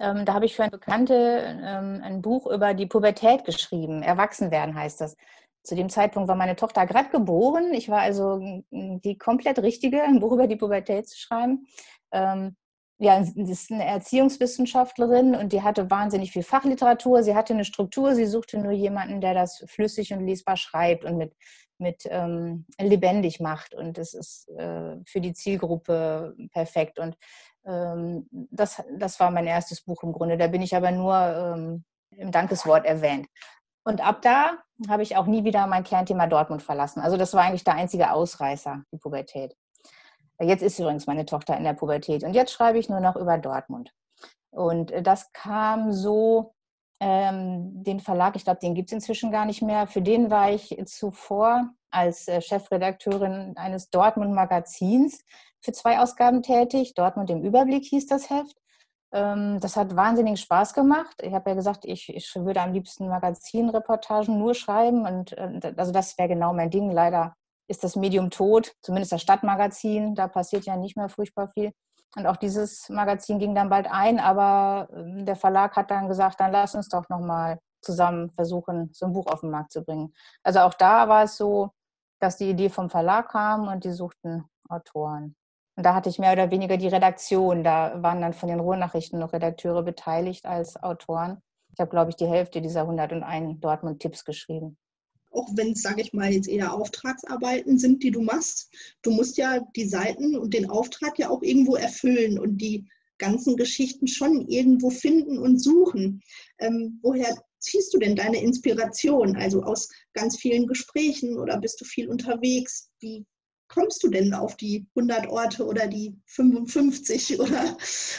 Ähm, 0.01 0.25
da 0.25 0.35
habe 0.35 0.47
ich 0.47 0.57
für 0.57 0.63
eine 0.65 0.71
Bekannte 0.71 1.15
ähm, 1.15 2.01
ein 2.03 2.23
Buch 2.23 2.47
über 2.47 2.75
die 2.75 2.87
Pubertät 2.87 3.45
geschrieben. 3.45 4.03
Erwachsenwerden 4.03 4.75
heißt 4.75 5.01
das. 5.01 5.17
Zu 5.63 5.75
dem 5.75 5.89
Zeitpunkt 5.89 6.29
war 6.29 6.37
meine 6.37 6.57
Tochter 6.57 6.87
gerade 6.87 7.11
geboren. 7.11 7.73
Ich 7.73 7.89
war 7.89 8.01
also 8.01 8.63
die 8.71 9.19
komplett 9.19 9.59
richtige, 9.59 10.03
ein 10.03 10.21
Buch 10.21 10.33
über 10.33 10.47
die 10.47 10.57
Pubertät 10.57 11.09
zu 11.09 11.19
schreiben. 11.19 11.67
Ähm, 12.13 12.57
ja, 13.01 13.23
sie 13.23 13.43
ist 13.43 13.71
eine 13.71 13.85
Erziehungswissenschaftlerin 13.85 15.37
und 15.37 15.53
die 15.53 15.63
hatte 15.63 15.89
wahnsinnig 15.89 16.33
viel 16.33 16.43
Fachliteratur. 16.43 17.23
Sie 17.23 17.37
hatte 17.37 17.55
eine 17.55 17.65
Struktur. 17.65 18.15
Sie 18.17 18.27
suchte 18.27 18.59
nur 18.59 18.73
jemanden, 18.73 19.21
der 19.21 19.35
das 19.35 19.65
flüssig 19.69 20.13
und 20.13 20.27
lesbar 20.27 20.57
schreibt 20.57 21.05
und 21.05 21.17
mit, 21.17 21.33
mit 21.79 22.09
ähm, 22.11 22.67
lebendig 22.81 23.39
macht. 23.39 23.73
Und 23.75 23.99
das 23.99 24.15
ist 24.15 24.49
äh, 24.49 24.97
für 25.07 25.21
die 25.21 25.33
Zielgruppe 25.33 26.35
perfekt. 26.53 26.99
Und 26.99 27.17
ähm, 27.65 28.29
das, 28.31 28.83
das 28.99 29.21
war 29.21 29.31
mein 29.31 29.47
erstes 29.47 29.83
Buch 29.83 30.03
im 30.03 30.13
Grunde. 30.13 30.37
Da 30.37 30.49
bin 30.49 30.63
ich 30.63 30.75
aber 30.75 30.91
nur 30.91 31.15
ähm, 31.15 31.85
im 32.11 32.33
Dankeswort 32.33 32.85
erwähnt. 32.85 33.29
Und 33.89 34.03
ab 34.03 34.21
da 34.21 34.59
habe 34.87 35.03
ich 35.03 35.17
auch 35.17 35.25
nie 35.25 35.45
wieder 35.45 35.67
mein 35.67 35.83
Kernthema 35.83 36.27
Dortmund 36.27 36.63
verlassen. 36.63 37.01
Also 37.01 37.17
das 37.17 37.33
war 37.33 37.45
eigentlich 37.45 37.65
der 37.65 37.75
einzige 37.75 38.13
Ausreißer, 38.13 38.83
die 38.93 38.99
Pubertät. 38.99 39.57
Jetzt 40.39 40.63
ist 40.63 40.79
übrigens 40.79 41.07
meine 41.07 41.25
Tochter 41.25 41.57
in 41.57 41.65
der 41.65 41.73
Pubertät 41.73 42.23
und 42.23 42.35
jetzt 42.35 42.53
schreibe 42.53 42.79
ich 42.79 42.91
nur 42.91 43.01
noch 43.01 43.17
über 43.17 43.39
Dortmund. 43.39 43.95
Und 44.51 44.93
das 45.05 45.33
kam 45.33 45.91
so, 45.91 46.53
ähm, 47.01 47.83
den 47.83 48.01
Verlag, 48.01 48.37
ich 48.37 48.45
glaube, 48.45 48.61
den 48.61 48.75
gibt 48.75 48.91
es 48.91 48.93
inzwischen 48.93 49.31
gar 49.31 49.47
nicht 49.47 49.63
mehr. 49.63 49.87
Für 49.87 50.03
den 50.03 50.31
war 50.31 50.51
ich 50.51 50.79
zuvor 50.85 51.71
als 51.91 52.29
äh, 52.29 52.43
Chefredakteurin 52.43 53.57
eines 53.57 53.89
Dortmund-Magazins 53.89 55.25
für 55.63 55.73
zwei 55.73 55.99
Ausgaben 55.99 56.43
tätig. 56.43 56.93
Dortmund 56.93 57.31
im 57.31 57.43
Überblick 57.43 57.87
hieß 57.87 58.07
das 58.07 58.29
Heft. 58.29 58.55
Ähm, 59.13 59.59
das 59.61 59.77
hat 59.77 59.97
wahnsinnig 59.97 60.41
Spaß 60.41 60.75
gemacht. 60.75 61.17
Ich 61.23 61.33
habe 61.33 61.51
ja 61.51 61.57
gesagt, 61.57 61.85
ich, 61.85 62.09
ich, 62.15 62.35
würde 62.37 62.61
am 62.61 62.73
liebsten 62.73 63.09
Magazinreportagen 63.09 64.39
nur 64.39 64.55
schreiben 64.55 65.07
und 65.07 65.33
äh, 65.33 65.75
also 65.77 65.93
das 65.93 66.19
wäre 66.19 66.29
genau 66.29 66.53
mein 66.53 66.71
Ding. 66.71 66.91
Leider 66.91 67.35
ist 67.69 67.85
das 67.85 67.97
Medium 67.97 68.31
tot, 68.31 68.73
zumindest 68.83 69.13
das 69.13 69.23
Stadtmagazin, 69.23 70.15
da 70.15 70.29
passiert 70.29 70.65
ja 70.65 70.77
nicht 70.77 70.97
mehr 70.97 71.09
furchtbar 71.09 71.49
viel. 71.49 71.73
Und 72.17 72.27
auch 72.27 72.37
dieses 72.37 72.89
Magazin 72.89 73.39
ging 73.39 73.55
dann 73.55 73.69
bald 73.69 73.87
ein, 73.91 74.19
aber 74.19 74.89
ähm, 74.93 75.25
der 75.25 75.37
Verlag 75.37 75.77
hat 75.77 75.91
dann 75.91 76.09
gesagt, 76.09 76.41
dann 76.41 76.53
lass 76.53 76.75
uns 76.75 76.89
doch 76.89 77.09
nochmal 77.09 77.59
zusammen 77.83 78.31
versuchen, 78.31 78.91
so 78.93 79.07
ein 79.07 79.13
Buch 79.13 79.27
auf 79.27 79.41
den 79.41 79.51
Markt 79.51 79.73
zu 79.73 79.83
bringen. 79.83 80.13
Also 80.43 80.61
auch 80.61 80.75
da 80.75 81.09
war 81.09 81.25
es 81.25 81.37
so, 81.37 81.71
dass 82.21 82.37
die 82.37 82.51
Idee 82.51 82.71
vom 82.71 82.91
Verlag 82.91 83.31
kam 83.31 83.69
und 83.69 83.85
die 83.85 83.93
suchten 83.93 84.45
Autoren. 84.69 85.37
Und 85.79 85.85
da 85.85 85.95
hatte 85.95 86.11
ich 86.11 86.19
mehr 86.19 86.33
oder 86.33 86.51
weniger 86.51 86.77
die 86.77 86.89
Redaktion. 86.89 87.63
Da 87.63 88.03
waren 88.03 88.21
dann 88.21 88.33
von 88.33 88.49
den 88.49 88.59
Ruhrnachrichten 88.59 89.21
noch 89.21 89.33
Redakteure 89.33 89.85
beteiligt 89.85 90.45
als 90.45 90.75
Autoren. 90.83 91.41
Ich 91.73 91.79
habe, 91.79 91.89
glaube 91.89 92.11
ich, 92.11 92.17
die 92.17 92.27
Hälfte 92.27 92.61
dieser 92.61 92.81
101 92.81 93.61
Dortmund-Tipps 93.61 94.25
geschrieben. 94.25 94.77
Auch 95.31 95.47
wenn 95.53 95.75
es, 95.75 95.83
sage 95.83 96.01
ich 96.01 96.13
mal, 96.13 96.33
jetzt 96.33 96.49
eher 96.49 96.75
Auftragsarbeiten 96.75 97.79
sind, 97.79 98.03
die 98.03 98.11
du 98.11 98.23
machst. 98.23 98.75
Du 99.03 99.13
musst 99.13 99.37
ja 99.37 99.61
die 99.77 99.87
Seiten 99.89 100.37
und 100.37 100.53
den 100.53 100.69
Auftrag 100.69 101.17
ja 101.17 101.31
auch 101.31 101.43
irgendwo 101.43 101.77
erfüllen 101.77 102.41
und 102.41 102.59
die 102.59 102.85
ganzen 103.19 103.57
Geschichten 103.57 104.09
schon 104.09 104.49
irgendwo 104.49 104.91
finden 104.91 105.39
und 105.39 105.63
suchen. 105.63 106.23
Ähm, 106.59 106.99
woher 107.05 107.37
ziehst 107.61 107.95
du 107.95 107.99
denn 107.99 108.17
deine 108.17 108.43
Inspiration? 108.43 109.37
Also 109.37 109.63
aus 109.63 109.89
ganz 110.13 110.39
vielen 110.41 110.67
Gesprächen 110.67 111.39
oder 111.39 111.57
bist 111.61 111.81
du 111.81 111.85
viel 111.85 112.09
unterwegs? 112.09 112.91
Wie 112.99 113.25
kommst 113.69 114.03
du 114.03 114.09
denn 114.09 114.35
auf 114.35 114.57
die 114.57 114.87
100 114.97 115.29
Orte 115.29 115.67
oder 115.67 115.87
die 115.87 116.17
55 116.27 117.41
oder 117.41 117.77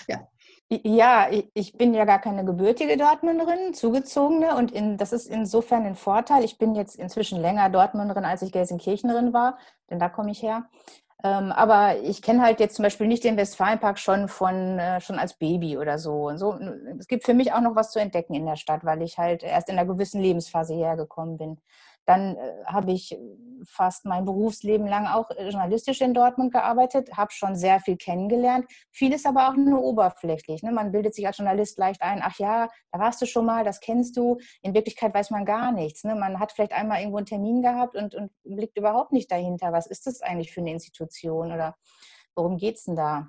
ja? 0.08 0.28
Ja, 0.72 1.30
ich 1.56 1.74
bin 1.74 1.96
ja 1.96 2.06
gar 2.06 2.20
keine 2.20 2.46
gebürtige 2.46 2.96
Dortmunderin, 2.96 3.74
zugezogene 3.74 4.56
und 4.56 4.72
in, 4.72 4.98
das 4.98 5.14
ist 5.14 5.28
insofern 5.28 5.84
ein 5.84 5.96
Vorteil. 5.96 6.44
Ich 6.44 6.60
bin 6.60 6.76
jetzt 6.76 6.96
inzwischen 6.96 7.42
länger 7.42 7.72
Dortmunderin, 7.72 8.24
als 8.24 8.44
ich 8.44 8.52
Gelsenkirchenerin 8.52 9.34
war, 9.34 9.58
denn 9.90 9.98
da 9.98 10.10
komme 10.10 10.30
ich 10.30 10.44
her. 10.44 10.70
Ähm, 11.24 11.52
aber 11.52 11.98
ich 12.04 12.22
kenne 12.22 12.42
halt 12.42 12.60
jetzt 12.60 12.76
zum 12.76 12.84
Beispiel 12.84 13.08
nicht 13.08 13.24
den 13.24 13.36
Westfalenpark 13.36 14.00
schon 14.00 14.30
von 14.30 14.80
äh, 14.80 15.02
schon 15.02 15.20
als 15.20 15.34
Baby 15.34 15.78
oder 15.78 15.98
so. 15.98 16.28
Und 16.28 16.38
so. 16.38 16.58
Es 16.98 17.08
gibt 17.08 17.26
für 17.26 17.34
mich 17.34 17.52
auch 17.52 17.62
noch 17.62 17.76
was 17.76 17.92
zu 17.92 18.00
entdecken 18.00 18.36
in 18.36 18.46
der 18.46 18.56
Stadt, 18.56 18.86
weil 18.86 19.02
ich 19.02 19.18
halt 19.18 19.44
erst 19.44 19.70
in 19.70 19.78
einer 19.78 19.92
gewissen 19.92 20.22
Lebensphase 20.22 20.76
hergekommen 20.76 21.38
bin. 21.38 21.58
Dann 22.10 22.38
äh, 22.38 22.66
habe 22.66 22.92
ich 22.92 23.16
fast 23.66 24.06
mein 24.06 24.26
Berufsleben 24.26 24.88
lang 24.88 25.06
auch 25.06 25.30
journalistisch 25.38 26.02
in 26.02 26.16
Dortmund 26.16 26.52
gearbeitet, 26.52 27.16
habe 27.16 27.32
schon 27.32 27.56
sehr 27.56 27.80
viel 27.80 27.98
kennengelernt. 27.98 28.66
Vieles 28.92 29.28
aber 29.28 29.50
auch 29.50 29.56
nur 29.56 29.84
oberflächlich. 29.84 30.64
Ne? 30.64 30.72
Man 30.72 30.92
bildet 30.92 31.14
sich 31.14 31.28
als 31.28 31.38
Journalist 31.38 31.78
leicht 31.78 32.02
ein, 32.02 32.22
ach 32.24 32.40
ja, 32.40 32.68
da 32.92 33.00
warst 33.00 33.22
du 33.22 33.28
schon 33.28 33.46
mal, 33.46 33.64
das 33.64 33.80
kennst 33.80 34.18
du. 34.18 34.40
In 34.64 34.74
Wirklichkeit 34.74 35.14
weiß 35.14 35.30
man 35.30 35.46
gar 35.46 35.72
nichts. 35.72 36.04
Ne? 36.04 36.16
Man 36.16 36.40
hat 36.40 36.52
vielleicht 36.52 36.74
einmal 36.74 37.00
irgendwo 37.00 37.18
einen 37.18 37.28
Termin 37.28 37.62
gehabt 37.62 37.96
und, 37.96 38.16
und 38.16 38.32
blickt 38.44 38.76
überhaupt 38.76 39.12
nicht 39.12 39.32
dahinter. 39.32 39.72
Was 39.72 39.86
ist 39.86 40.08
das 40.08 40.22
eigentlich 40.22 40.52
für 40.52 40.62
eine 40.62 40.72
Institution 40.72 41.52
oder 41.52 41.76
worum 42.36 42.58
geht 42.58 42.78
es 42.78 42.86
denn 42.86 42.96
da? 42.96 43.28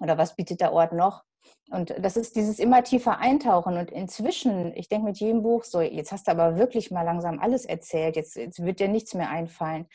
Oder 0.00 0.18
was 0.18 0.34
bietet 0.34 0.60
der 0.60 0.72
Ort 0.72 0.92
noch? 0.92 1.22
Und 1.70 1.94
das 1.98 2.16
ist 2.16 2.36
dieses 2.36 2.58
immer 2.58 2.84
tiefer 2.84 3.18
Eintauchen. 3.18 3.76
Und 3.76 3.90
inzwischen, 3.90 4.72
ich 4.76 4.88
denke 4.88 5.06
mit 5.06 5.18
jedem 5.18 5.42
Buch 5.42 5.64
so, 5.64 5.80
jetzt 5.80 6.12
hast 6.12 6.28
du 6.28 6.30
aber 6.30 6.56
wirklich 6.56 6.90
mal 6.90 7.02
langsam 7.02 7.40
alles 7.40 7.64
erzählt, 7.64 8.16
jetzt, 8.16 8.36
jetzt 8.36 8.64
wird 8.64 8.78
dir 8.80 8.88
nichts 8.88 9.14
mehr 9.14 9.30
einfallen. 9.30 9.86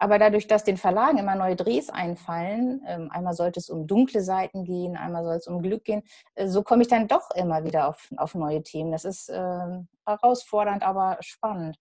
Aber 0.00 0.18
dadurch, 0.18 0.46
dass 0.46 0.62
den 0.62 0.76
Verlagen 0.76 1.18
immer 1.18 1.34
neue 1.34 1.56
Drehs 1.56 1.90
einfallen, 1.90 2.82
ähm, 2.86 3.10
einmal 3.10 3.34
sollte 3.34 3.58
es 3.58 3.68
um 3.68 3.86
dunkle 3.86 4.22
Seiten 4.22 4.64
gehen, 4.64 4.96
einmal 4.96 5.24
soll 5.24 5.36
es 5.36 5.48
um 5.48 5.60
Glück 5.60 5.84
gehen, 5.84 6.02
äh, 6.36 6.46
so 6.46 6.62
komme 6.62 6.82
ich 6.82 6.88
dann 6.88 7.08
doch 7.08 7.30
immer 7.34 7.64
wieder 7.64 7.88
auf, 7.88 8.08
auf 8.16 8.34
neue 8.34 8.62
Themen. 8.62 8.92
Das 8.92 9.04
ist 9.04 9.28
äh, 9.28 9.82
herausfordernd, 10.06 10.84
aber 10.84 11.16
spannend. 11.20 11.78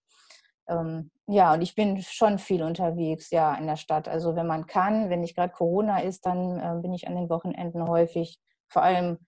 Ähm, 0.68 1.12
ja, 1.28 1.54
und 1.54 1.62
ich 1.62 1.76
bin 1.76 2.02
schon 2.02 2.40
viel 2.40 2.64
unterwegs, 2.64 3.30
ja, 3.30 3.54
in 3.56 3.68
der 3.68 3.78
Stadt. 3.78 4.08
Also 4.08 4.36
wenn 4.36 4.48
man 4.48 4.66
kann, 4.66 5.10
wenn 5.10 5.22
nicht 5.22 5.36
gerade 5.36 5.54
Corona 5.54 6.00
ist, 6.00 6.26
dann 6.26 6.60
äh, 6.60 6.82
bin 6.82 6.94
ich 6.94 7.08
an 7.08 7.16
den 7.16 7.30
Wochenenden 7.30 7.88
häufig 7.88 8.40
vor 8.70 8.84
allem 8.84 9.20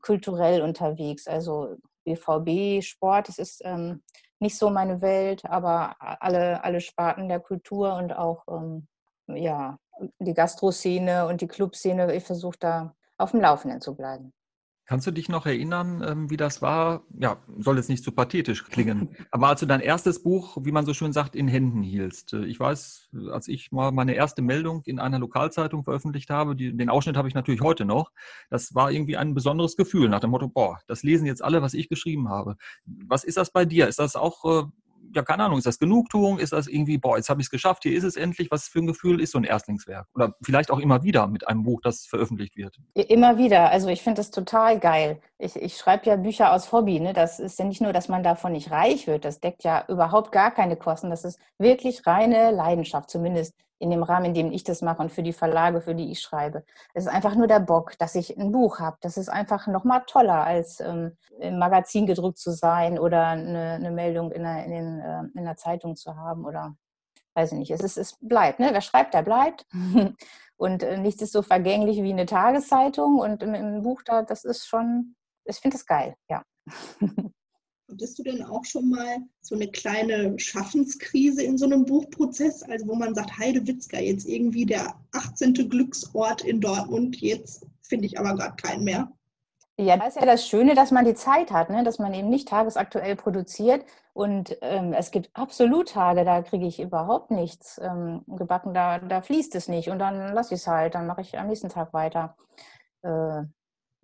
kulturell 0.00 0.62
unterwegs. 0.62 1.26
Also 1.26 1.76
BVB, 2.04 2.82
Sport, 2.82 3.28
das 3.28 3.38
ist 3.38 3.62
ähm, 3.64 4.02
nicht 4.38 4.58
so 4.58 4.70
meine 4.70 5.00
Welt, 5.00 5.44
aber 5.44 5.96
alle, 5.98 6.62
alle 6.64 6.80
Sparten 6.80 7.28
der 7.28 7.40
Kultur 7.40 7.94
und 7.96 8.12
auch 8.12 8.44
ähm, 8.48 8.86
ja, 9.28 9.78
die 10.18 10.34
Gastroszene 10.34 11.26
und 11.26 11.40
die 11.40 11.46
Clubszene, 11.46 12.14
ich 12.14 12.24
versuche 12.24 12.58
da 12.58 12.94
auf 13.16 13.30
dem 13.30 13.40
Laufenden 13.40 13.80
zu 13.80 13.94
bleiben. 13.94 14.32
Kannst 14.86 15.06
du 15.06 15.12
dich 15.12 15.30
noch 15.30 15.46
erinnern, 15.46 16.04
ähm, 16.06 16.30
wie 16.30 16.36
das 16.36 16.60
war? 16.60 17.04
Ja, 17.18 17.38
soll 17.58 17.76
jetzt 17.76 17.88
nicht 17.88 18.04
zu 18.04 18.10
so 18.10 18.14
pathetisch 18.14 18.64
klingen, 18.64 19.08
aber 19.30 19.48
als 19.48 19.60
du 19.60 19.66
dein 19.66 19.80
erstes 19.80 20.22
Buch, 20.22 20.58
wie 20.60 20.72
man 20.72 20.84
so 20.84 20.92
schön 20.92 21.14
sagt, 21.14 21.34
in 21.34 21.48
Händen 21.48 21.82
hielst. 21.82 22.34
Äh, 22.34 22.44
ich 22.44 22.60
weiß, 22.60 23.08
als 23.30 23.48
ich 23.48 23.72
mal 23.72 23.92
meine 23.92 24.14
erste 24.14 24.42
Meldung 24.42 24.82
in 24.84 24.98
einer 24.98 25.18
Lokalzeitung 25.18 25.84
veröffentlicht 25.84 26.28
habe, 26.28 26.54
die, 26.54 26.76
den 26.76 26.90
Ausschnitt 26.90 27.16
habe 27.16 27.28
ich 27.28 27.34
natürlich 27.34 27.62
heute 27.62 27.86
noch, 27.86 28.12
das 28.50 28.74
war 28.74 28.90
irgendwie 28.92 29.16
ein 29.16 29.34
besonderes 29.34 29.76
Gefühl 29.76 30.10
nach 30.10 30.20
dem 30.20 30.30
Motto, 30.30 30.48
boah, 30.48 30.78
das 30.86 31.02
lesen 31.02 31.26
jetzt 31.26 31.42
alle, 31.42 31.62
was 31.62 31.72
ich 31.72 31.88
geschrieben 31.88 32.28
habe. 32.28 32.56
Was 32.84 33.24
ist 33.24 33.38
das 33.38 33.50
bei 33.50 33.64
dir? 33.64 33.88
Ist 33.88 33.98
das 33.98 34.16
auch 34.16 34.44
äh, 34.44 34.66
ja, 35.14 35.22
keine 35.22 35.44
Ahnung, 35.44 35.58
ist 35.58 35.66
das 35.66 35.78
Genugtuung? 35.78 36.38
Ist 36.38 36.52
das 36.52 36.66
irgendwie, 36.66 36.98
boah, 36.98 37.16
jetzt 37.16 37.28
habe 37.28 37.40
ich 37.40 37.46
es 37.46 37.50
geschafft, 37.50 37.84
hier 37.84 37.96
ist 37.96 38.04
es 38.04 38.16
endlich? 38.16 38.50
Was 38.50 38.68
für 38.68 38.80
ein 38.80 38.86
Gefühl 38.86 39.20
ist 39.20 39.32
so 39.32 39.38
ein 39.38 39.44
Erstlingswerk? 39.44 40.06
Oder 40.14 40.34
vielleicht 40.42 40.70
auch 40.70 40.78
immer 40.78 41.02
wieder 41.02 41.26
mit 41.26 41.48
einem 41.48 41.62
Buch, 41.62 41.80
das 41.82 42.06
veröffentlicht 42.06 42.56
wird? 42.56 42.76
Immer 42.94 43.38
wieder. 43.38 43.70
Also 43.70 43.88
ich 43.88 44.02
finde 44.02 44.18
das 44.18 44.30
total 44.30 44.78
geil. 44.78 45.20
Ich, 45.38 45.56
ich 45.56 45.76
schreibe 45.76 46.06
ja 46.06 46.16
Bücher 46.16 46.52
aus 46.52 46.72
Hobby. 46.72 47.00
Ne? 47.00 47.12
Das 47.12 47.38
ist 47.38 47.58
ja 47.58 47.64
nicht 47.64 47.80
nur, 47.80 47.92
dass 47.92 48.08
man 48.08 48.22
davon 48.22 48.52
nicht 48.52 48.70
reich 48.70 49.06
wird. 49.06 49.24
Das 49.24 49.40
deckt 49.40 49.64
ja 49.64 49.84
überhaupt 49.88 50.32
gar 50.32 50.50
keine 50.50 50.76
Kosten. 50.76 51.10
Das 51.10 51.24
ist 51.24 51.38
wirklich 51.58 52.06
reine 52.06 52.50
Leidenschaft, 52.50 53.10
zumindest 53.10 53.54
in 53.78 53.90
dem 53.90 54.02
Rahmen, 54.02 54.26
in 54.26 54.34
dem 54.34 54.52
ich 54.52 54.64
das 54.64 54.82
mache 54.82 55.02
und 55.02 55.12
für 55.12 55.22
die 55.22 55.32
Verlage, 55.32 55.80
für 55.80 55.94
die 55.94 56.10
ich 56.10 56.20
schreibe. 56.20 56.64
Es 56.94 57.04
ist 57.04 57.12
einfach 57.12 57.34
nur 57.34 57.46
der 57.46 57.60
Bock, 57.60 57.98
dass 57.98 58.14
ich 58.14 58.38
ein 58.38 58.52
Buch 58.52 58.78
habe. 58.78 58.96
Das 59.00 59.16
ist 59.16 59.28
einfach 59.28 59.66
noch 59.66 59.84
mal 59.84 60.00
toller, 60.00 60.44
als 60.44 60.80
ähm, 60.80 61.16
im 61.40 61.58
Magazin 61.58 62.06
gedruckt 62.06 62.38
zu 62.38 62.52
sein 62.52 62.98
oder 62.98 63.28
eine, 63.28 63.72
eine 63.72 63.90
Meldung 63.90 64.32
in 64.32 64.42
der, 64.42 64.64
in, 64.64 64.70
den, 64.70 65.00
äh, 65.00 65.38
in 65.38 65.44
der 65.44 65.56
Zeitung 65.56 65.96
zu 65.96 66.16
haben 66.16 66.44
oder 66.44 66.76
weiß 67.34 67.52
ich 67.52 67.58
nicht. 67.58 67.70
Es, 67.70 67.80
ist, 67.80 67.98
es 67.98 68.16
bleibt, 68.20 68.60
ne? 68.60 68.70
Wer 68.72 68.80
schreibt, 68.80 69.14
der 69.14 69.22
bleibt. 69.22 69.66
und 70.56 70.82
äh, 70.82 70.96
nichts 70.96 71.22
ist 71.22 71.32
so 71.32 71.42
vergänglich 71.42 72.02
wie 72.02 72.12
eine 72.12 72.26
Tageszeitung. 72.26 73.18
Und 73.18 73.42
im, 73.42 73.54
im 73.54 73.82
Buch 73.82 74.02
da, 74.04 74.22
das 74.22 74.44
ist 74.44 74.66
schon, 74.66 75.16
ich 75.44 75.56
finde 75.56 75.76
das 75.76 75.86
geil, 75.86 76.14
ja. 76.30 76.42
Hattest 77.90 78.18
du 78.18 78.22
denn 78.22 78.42
auch 78.42 78.64
schon 78.64 78.88
mal 78.88 79.18
so 79.42 79.54
eine 79.54 79.68
kleine 79.68 80.38
Schaffenskrise 80.38 81.42
in 81.42 81.58
so 81.58 81.66
einem 81.66 81.84
Buchprozess, 81.84 82.62
also 82.62 82.88
wo 82.88 82.94
man 82.94 83.14
sagt, 83.14 83.38
Heidewitzka, 83.38 83.98
jetzt 83.98 84.26
irgendwie 84.26 84.64
der 84.64 84.94
18. 85.12 85.52
Glücksort 85.68 86.42
in 86.42 86.60
Dortmund, 86.60 87.20
jetzt 87.20 87.66
finde 87.82 88.06
ich 88.06 88.18
aber 88.18 88.34
gerade 88.34 88.56
keinen 88.56 88.84
mehr? 88.84 89.12
Ja, 89.76 89.96
das 89.96 90.14
ist 90.14 90.20
ja 90.20 90.26
das 90.26 90.46
Schöne, 90.46 90.74
dass 90.74 90.92
man 90.92 91.04
die 91.04 91.14
Zeit 91.14 91.50
hat, 91.50 91.68
ne? 91.68 91.82
dass 91.82 91.98
man 91.98 92.14
eben 92.14 92.30
nicht 92.30 92.46
tagesaktuell 92.48 93.16
produziert. 93.16 93.84
Und 94.12 94.56
ähm, 94.60 94.92
es 94.92 95.10
gibt 95.10 95.30
absolut 95.34 95.88
Tage, 95.88 96.24
da 96.24 96.42
kriege 96.42 96.66
ich 96.66 96.80
überhaupt 96.80 97.32
nichts 97.32 97.80
ähm, 97.82 98.22
gebacken, 98.28 98.72
da, 98.72 99.00
da 99.00 99.20
fließt 99.20 99.56
es 99.56 99.66
nicht. 99.66 99.90
Und 99.90 99.98
dann 99.98 100.32
lasse 100.32 100.54
ich 100.54 100.60
es 100.60 100.68
halt, 100.68 100.94
dann 100.94 101.08
mache 101.08 101.22
ich 101.22 101.36
am 101.36 101.48
nächsten 101.48 101.68
Tag 101.70 101.92
weiter. 101.92 102.36
Äh, 103.02 103.42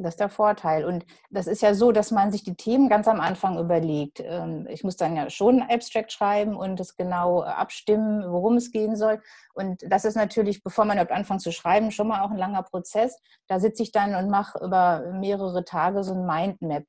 das 0.03 0.15
ist 0.15 0.21
der 0.21 0.29
Vorteil. 0.29 0.85
Und 0.85 1.05
das 1.31 1.47
ist 1.47 1.63
ja 1.63 1.75
so, 1.75 1.93
dass 1.93 2.11
man 2.11 2.33
sich 2.33 2.43
die 2.43 2.55
Themen 2.55 2.89
ganz 2.89 3.09
am 3.09 3.21
Anfang 3.21 3.59
überlegt. 3.59 4.21
Ähm, 4.21 4.67
ich 4.69 4.85
muss 4.85 4.97
dann 4.97 5.17
ja 5.17 5.31
schon 5.31 5.63
ein 5.63 5.71
Abstract 5.71 6.13
schreiben 6.13 6.57
und 6.57 6.81
das 6.81 6.97
genau 6.97 7.43
abstimmen, 7.43 8.25
worum 8.31 8.57
es 8.57 8.71
gehen 8.71 8.97
soll. 8.97 9.21
Und 9.55 9.83
das 9.89 10.05
ist 10.05 10.17
natürlich, 10.17 10.63
bevor 10.63 10.85
man 10.85 10.97
überhaupt 10.97 11.13
anfängt 11.13 11.43
zu 11.43 11.53
schreiben, 11.53 11.91
schon 11.91 12.09
mal 12.09 12.23
auch 12.23 12.31
ein 12.31 12.39
langer 12.39 12.63
Prozess. 12.63 13.21
Da 13.47 13.61
sitze 13.61 13.83
ich 13.83 13.93
dann 13.93 14.15
und 14.15 14.31
mache 14.31 14.59
über 14.65 15.13
mehrere 15.13 15.65
Tage 15.65 16.03
so 16.05 16.15
ein 16.15 16.27
Mindmap. 16.27 16.85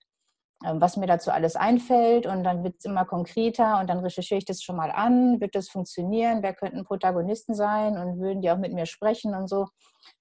Ähm, 0.65 0.79
was 0.79 0.97
mir 0.97 1.07
dazu 1.07 1.31
alles 1.31 1.55
einfällt 1.55 2.25
und 2.25 2.43
dann 2.43 2.63
wird 2.63 2.75
es 2.77 2.85
immer 2.85 3.05
konkreter 3.05 3.79
und 3.79 3.89
dann 3.89 3.99
recherchiere 3.99 4.37
ich 4.37 4.45
das 4.45 4.61
schon 4.61 4.75
mal 4.75 4.91
an, 4.91 5.41
wird 5.41 5.55
das 5.55 5.69
funktionieren, 5.69 6.43
wer 6.43 6.53
könnten 6.53 6.83
Protagonisten 6.83 7.55
sein 7.55 7.97
und 7.97 8.19
würden 8.19 8.41
die 8.41 8.51
auch 8.51 8.57
mit 8.57 8.73
mir 8.73 8.85
sprechen 8.85 9.33
und 9.33 9.47
so. 9.47 9.67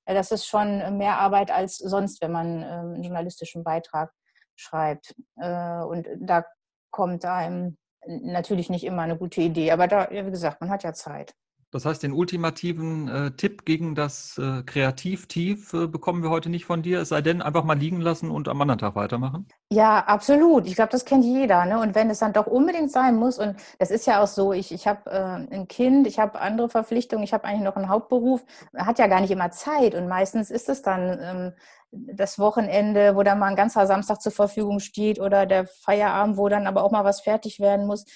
Das 0.06 0.30
ist 0.30 0.46
schon 0.46 0.96
mehr 0.96 1.18
Arbeit 1.18 1.50
als 1.50 1.76
sonst, 1.76 2.22
wenn 2.22 2.32
man 2.32 2.62
ähm, 2.62 2.94
einen 2.94 3.02
journalistischen 3.02 3.64
Beitrag 3.64 4.12
schreibt. 4.56 5.14
Äh, 5.36 5.82
und 5.82 6.08
da 6.18 6.44
kommt 6.90 7.24
einem 7.24 7.76
natürlich 8.06 8.70
nicht 8.70 8.84
immer 8.84 9.02
eine 9.02 9.18
gute 9.18 9.42
Idee, 9.42 9.70
aber 9.72 9.88
da, 9.88 10.08
wie 10.10 10.30
gesagt, 10.30 10.60
man 10.60 10.70
hat 10.70 10.82
ja 10.84 10.92
Zeit. 10.94 11.34
Das 11.72 11.84
heißt, 11.84 12.02
den 12.02 12.12
ultimativen 12.12 13.08
äh, 13.08 13.30
Tipp 13.30 13.64
gegen 13.64 13.94
das 13.94 14.36
äh, 14.38 14.62
Kreativtief 14.64 15.72
äh, 15.72 15.86
bekommen 15.86 16.22
wir 16.22 16.30
heute 16.30 16.50
nicht 16.50 16.64
von 16.64 16.82
dir, 16.82 17.00
es 17.00 17.10
sei 17.10 17.22
denn, 17.22 17.42
einfach 17.42 17.62
mal 17.62 17.78
liegen 17.78 18.00
lassen 18.00 18.30
und 18.30 18.48
am 18.48 18.60
anderen 18.60 18.80
Tag 18.80 18.96
weitermachen? 18.96 19.46
Ja, 19.70 20.00
absolut. 20.00 20.66
Ich 20.66 20.74
glaube, 20.74 20.90
das 20.90 21.04
kennt 21.04 21.24
jeder. 21.24 21.64
Ne? 21.66 21.78
Und 21.78 21.94
wenn 21.94 22.10
es 22.10 22.18
dann 22.18 22.32
doch 22.32 22.48
unbedingt 22.48 22.90
sein 22.90 23.14
muss, 23.14 23.38
und 23.38 23.54
das 23.78 23.92
ist 23.92 24.06
ja 24.06 24.20
auch 24.20 24.26
so, 24.26 24.52
ich, 24.52 24.72
ich 24.72 24.88
habe 24.88 25.10
äh, 25.10 25.54
ein 25.54 25.68
Kind, 25.68 26.08
ich 26.08 26.18
habe 26.18 26.40
andere 26.40 26.68
Verpflichtungen, 26.68 27.22
ich 27.22 27.32
habe 27.32 27.44
eigentlich 27.44 27.62
noch 27.62 27.76
einen 27.76 27.88
Hauptberuf, 27.88 28.44
hat 28.76 28.98
ja 28.98 29.06
gar 29.06 29.20
nicht 29.20 29.30
immer 29.30 29.52
Zeit. 29.52 29.94
Und 29.94 30.08
meistens 30.08 30.50
ist 30.50 30.68
es 30.68 30.82
dann 30.82 31.18
ähm, 31.22 31.52
das 31.92 32.40
Wochenende, 32.40 33.14
wo 33.14 33.22
dann 33.22 33.38
mal 33.38 33.46
ein 33.46 33.56
ganzer 33.56 33.86
Samstag 33.86 34.20
zur 34.20 34.32
Verfügung 34.32 34.80
steht 34.80 35.20
oder 35.20 35.46
der 35.46 35.66
Feierabend, 35.66 36.36
wo 36.36 36.48
dann 36.48 36.66
aber 36.66 36.82
auch 36.82 36.90
mal 36.90 37.04
was 37.04 37.20
fertig 37.20 37.60
werden 37.60 37.86
muss 37.86 38.06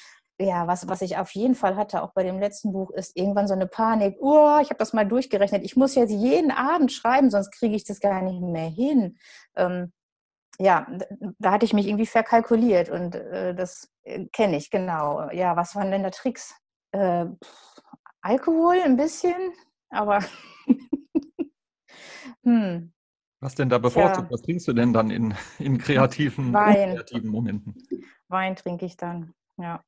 ja, 0.44 0.66
was, 0.66 0.88
was 0.88 1.02
ich 1.02 1.16
auf 1.16 1.30
jeden 1.32 1.54
Fall 1.54 1.76
hatte, 1.76 2.02
auch 2.02 2.12
bei 2.12 2.22
dem 2.22 2.38
letzten 2.38 2.72
Buch, 2.72 2.90
ist 2.90 3.16
irgendwann 3.16 3.48
so 3.48 3.54
eine 3.54 3.66
Panik. 3.66 4.16
Oh, 4.20 4.58
ich 4.60 4.70
habe 4.70 4.78
das 4.78 4.92
mal 4.92 5.04
durchgerechnet. 5.06 5.64
Ich 5.64 5.76
muss 5.76 5.94
jetzt 5.94 6.10
jeden 6.10 6.50
Abend 6.50 6.92
schreiben, 6.92 7.30
sonst 7.30 7.50
kriege 7.52 7.74
ich 7.74 7.84
das 7.84 8.00
gar 8.00 8.22
nicht 8.22 8.40
mehr 8.40 8.68
hin. 8.68 9.16
Ähm, 9.56 9.92
ja, 10.58 10.86
da 11.38 11.50
hatte 11.50 11.64
ich 11.64 11.72
mich 11.72 11.88
irgendwie 11.88 12.06
verkalkuliert 12.06 12.88
und 12.88 13.14
äh, 13.16 13.54
das 13.54 13.90
äh, 14.04 14.26
kenne 14.26 14.56
ich, 14.56 14.70
genau. 14.70 15.30
Ja, 15.30 15.56
was 15.56 15.74
waren 15.74 15.90
denn 15.90 16.02
da 16.04 16.10
Tricks? 16.10 16.54
Äh, 16.92 17.26
Alkohol 18.22 18.76
ein 18.84 18.96
bisschen, 18.96 19.52
aber 19.90 20.20
hm. 22.44 22.92
Was 23.40 23.54
denn 23.54 23.68
da 23.68 23.78
bevorzugt? 23.78 24.28
Ja. 24.28 24.32
Was 24.32 24.42
trinkst 24.42 24.66
du 24.68 24.72
denn 24.72 24.92
dann 24.92 25.10
in, 25.10 25.34
in 25.58 25.76
kreativen, 25.76 26.52
kreativen 26.52 27.30
Momenten? 27.30 27.74
Wein 28.28 28.56
trinke 28.56 28.86
ich 28.86 28.96
dann, 28.96 29.34
ja. 29.58 29.82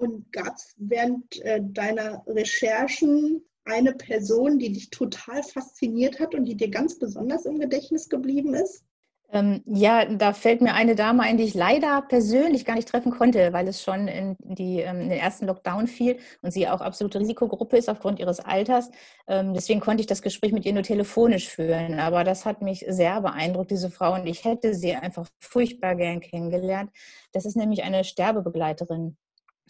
Und 0.00 0.32
gab 0.32 0.56
es 0.56 0.74
während 0.78 1.42
äh, 1.42 1.60
deiner 1.62 2.24
Recherchen 2.26 3.42
eine 3.66 3.92
Person, 3.92 4.58
die 4.58 4.72
dich 4.72 4.88
total 4.88 5.42
fasziniert 5.42 6.18
hat 6.18 6.34
und 6.34 6.46
die 6.46 6.56
dir 6.56 6.70
ganz 6.70 6.98
besonders 6.98 7.44
im 7.44 7.58
Gedächtnis 7.58 8.08
geblieben 8.08 8.54
ist? 8.54 8.82
Ähm, 9.30 9.62
ja, 9.66 10.06
da 10.06 10.32
fällt 10.32 10.62
mir 10.62 10.72
eine 10.72 10.94
Dame 10.94 11.22
ein, 11.22 11.36
die 11.36 11.44
ich 11.44 11.52
leider 11.52 12.00
persönlich 12.00 12.64
gar 12.64 12.76
nicht 12.76 12.88
treffen 12.88 13.12
konnte, 13.12 13.52
weil 13.52 13.68
es 13.68 13.82
schon 13.82 14.08
in, 14.08 14.36
die, 14.40 14.80
ähm, 14.80 15.02
in 15.02 15.10
den 15.10 15.20
ersten 15.20 15.46
Lockdown 15.46 15.86
fiel 15.86 16.18
und 16.40 16.50
sie 16.50 16.66
auch 16.66 16.80
absolute 16.80 17.20
Risikogruppe 17.20 17.76
ist 17.76 17.90
aufgrund 17.90 18.18
ihres 18.20 18.40
Alters. 18.40 18.90
Ähm, 19.28 19.52
deswegen 19.52 19.80
konnte 19.80 20.00
ich 20.00 20.06
das 20.06 20.22
Gespräch 20.22 20.52
mit 20.52 20.64
ihr 20.64 20.72
nur 20.72 20.82
telefonisch 20.82 21.48
führen. 21.48 22.00
Aber 22.00 22.24
das 22.24 22.46
hat 22.46 22.62
mich 22.62 22.86
sehr 22.88 23.20
beeindruckt, 23.20 23.70
diese 23.70 23.90
Frau, 23.90 24.14
und 24.14 24.26
ich 24.26 24.44
hätte 24.46 24.74
sie 24.74 24.94
einfach 24.94 25.28
furchtbar 25.38 25.94
gern 25.94 26.20
kennengelernt. 26.20 26.90
Das 27.32 27.44
ist 27.44 27.56
nämlich 27.56 27.84
eine 27.84 28.02
Sterbebegleiterin 28.02 29.16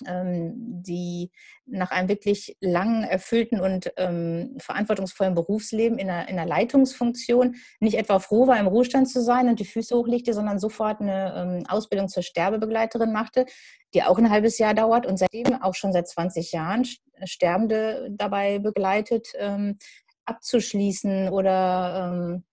die 0.06 1.30
nach 1.66 1.90
einem 1.90 2.08
wirklich 2.08 2.56
langen, 2.60 3.04
erfüllten 3.04 3.60
und 3.60 3.92
ähm, 3.96 4.56
verantwortungsvollen 4.58 5.34
Berufsleben 5.34 5.98
in 5.98 6.10
einer, 6.10 6.28
in 6.28 6.38
einer, 6.38 6.48
Leitungsfunktion 6.48 7.56
nicht 7.78 7.96
etwa 7.96 8.18
froh 8.18 8.46
war, 8.46 8.58
im 8.58 8.66
Ruhestand 8.66 9.08
zu 9.08 9.22
sein 9.22 9.48
und 9.48 9.60
die 9.60 9.64
Füße 9.64 9.94
hochlegte, 9.94 10.34
sondern 10.34 10.58
sofort 10.58 11.00
eine 11.00 11.34
ähm, 11.36 11.66
Ausbildung 11.68 12.08
zur 12.08 12.22
Sterbebegleiterin 12.22 13.12
machte, 13.12 13.46
die 13.94 14.02
auch 14.02 14.18
ein 14.18 14.30
halbes 14.30 14.58
Jahr 14.58 14.74
dauert 14.74 15.06
und 15.06 15.18
seitdem 15.18 15.62
auch 15.62 15.74
schon 15.74 15.92
seit 15.92 16.08
20 16.08 16.52
Jahren 16.52 16.84
Sterbende 17.24 18.08
dabei 18.10 18.58
begleitet, 18.58 19.28
ähm, 19.38 19.78
abzuschließen 20.24 21.28
oder 21.28 22.12
ähm, 22.12 22.44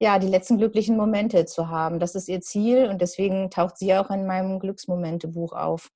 ja, 0.00 0.18
die 0.18 0.28
letzten 0.28 0.56
glücklichen 0.56 0.96
Momente 0.96 1.44
zu 1.44 1.68
haben. 1.68 1.98
Das 1.98 2.14
ist 2.14 2.28
ihr 2.28 2.40
Ziel 2.40 2.86
und 2.86 3.02
deswegen 3.02 3.50
taucht 3.50 3.76
sie 3.76 3.94
auch 3.94 4.10
in 4.10 4.26
meinem 4.26 4.58
Glücksmomente-Buch 4.58 5.52
auf. 5.52 5.90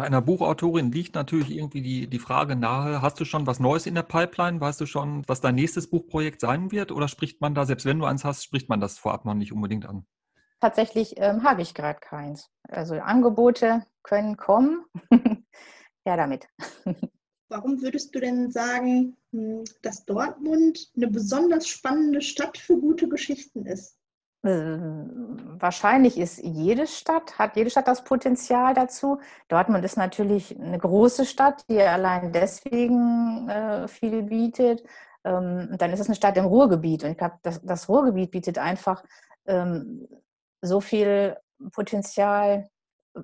Bei 0.00 0.06
einer 0.06 0.22
Buchautorin 0.22 0.92
liegt 0.92 1.14
natürlich 1.14 1.50
irgendwie 1.50 1.82
die, 1.82 2.06
die 2.06 2.18
Frage 2.18 2.56
nahe, 2.56 3.02
hast 3.02 3.20
du 3.20 3.26
schon 3.26 3.46
was 3.46 3.60
Neues 3.60 3.84
in 3.84 3.94
der 3.94 4.02
Pipeline? 4.02 4.58
Weißt 4.58 4.80
du 4.80 4.86
schon, 4.86 5.24
was 5.26 5.42
dein 5.42 5.56
nächstes 5.56 5.90
Buchprojekt 5.90 6.40
sein 6.40 6.72
wird? 6.72 6.90
Oder 6.90 7.06
spricht 7.06 7.42
man 7.42 7.54
da, 7.54 7.66
selbst 7.66 7.84
wenn 7.84 7.98
du 7.98 8.06
eins 8.06 8.24
hast, 8.24 8.42
spricht 8.42 8.70
man 8.70 8.80
das 8.80 8.96
vorab 8.96 9.26
noch 9.26 9.34
nicht 9.34 9.52
unbedingt 9.52 9.84
an? 9.84 10.06
Tatsächlich 10.58 11.16
ähm, 11.18 11.44
habe 11.44 11.60
ich 11.60 11.74
gerade 11.74 12.00
keins. 12.00 12.48
Also 12.66 12.94
Angebote 12.94 13.84
können 14.02 14.38
kommen. 14.38 14.86
ja, 16.06 16.16
damit. 16.16 16.48
Warum 17.50 17.82
würdest 17.82 18.14
du 18.14 18.20
denn 18.20 18.50
sagen, 18.50 19.18
hm, 19.32 19.64
dass 19.82 20.06
Dortmund 20.06 20.90
eine 20.96 21.08
besonders 21.08 21.68
spannende 21.68 22.22
Stadt 22.22 22.56
für 22.56 22.78
gute 22.78 23.06
Geschichten 23.06 23.66
ist? 23.66 23.99
Äh, 24.42 24.78
wahrscheinlich 25.58 26.16
ist 26.18 26.38
jede 26.38 26.86
Stadt, 26.86 27.38
hat 27.38 27.56
jede 27.56 27.68
Stadt 27.68 27.88
das 27.88 28.04
Potenzial 28.04 28.72
dazu. 28.72 29.20
Dortmund 29.48 29.84
ist 29.84 29.98
natürlich 29.98 30.58
eine 30.58 30.78
große 30.78 31.26
Stadt, 31.26 31.64
die 31.68 31.80
allein 31.80 32.32
deswegen 32.32 33.48
äh, 33.50 33.86
viel 33.88 34.22
bietet. 34.22 34.82
Ähm, 35.24 35.76
dann 35.76 35.92
ist 35.92 36.00
es 36.00 36.06
eine 36.06 36.16
Stadt 36.16 36.38
im 36.38 36.46
Ruhrgebiet. 36.46 37.04
Und 37.04 37.10
ich 37.10 37.18
glaube, 37.18 37.38
das, 37.42 37.60
das, 37.62 37.88
Ruhrgebiet 37.90 38.30
bietet 38.30 38.58
einfach 38.58 39.04
ähm, 39.46 40.08
so 40.62 40.80
viel 40.80 41.36
Potenzial, 41.72 42.70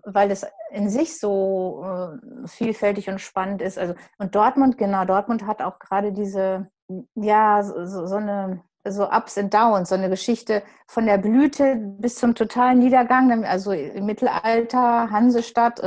weil 0.05 0.31
es 0.31 0.47
in 0.71 0.91
sich 0.91 1.19
so 1.19 1.83
äh, 1.83 2.47
vielfältig 2.47 3.09
und 3.09 3.21
spannend 3.21 3.63
ist. 3.63 3.79
Also, 3.79 3.95
und 4.19 4.35
Dortmund, 4.35 4.77
genau, 4.77 5.07
Dortmund 5.07 5.47
hat 5.47 5.63
auch 5.63 5.79
gerade 5.79 6.13
diese, 6.13 6.69
ja, 7.15 7.63
so, 7.63 8.07
so 8.07 8.17
eine 8.17 8.63
so 8.89 9.11
Ups 9.11 9.37
und 9.37 9.53
Downs, 9.53 9.89
so 9.89 9.95
eine 9.95 10.09
Geschichte 10.09 10.63
von 10.87 11.07
der 11.07 11.19
Blüte 11.19 11.77
bis 11.77 12.17
zum 12.17 12.35
totalen 12.35 12.79
Niedergang, 12.79 13.45
also 13.45 13.73
im 13.73 14.07
Mittelalter, 14.07 15.11
Hansestadt, 15.11 15.81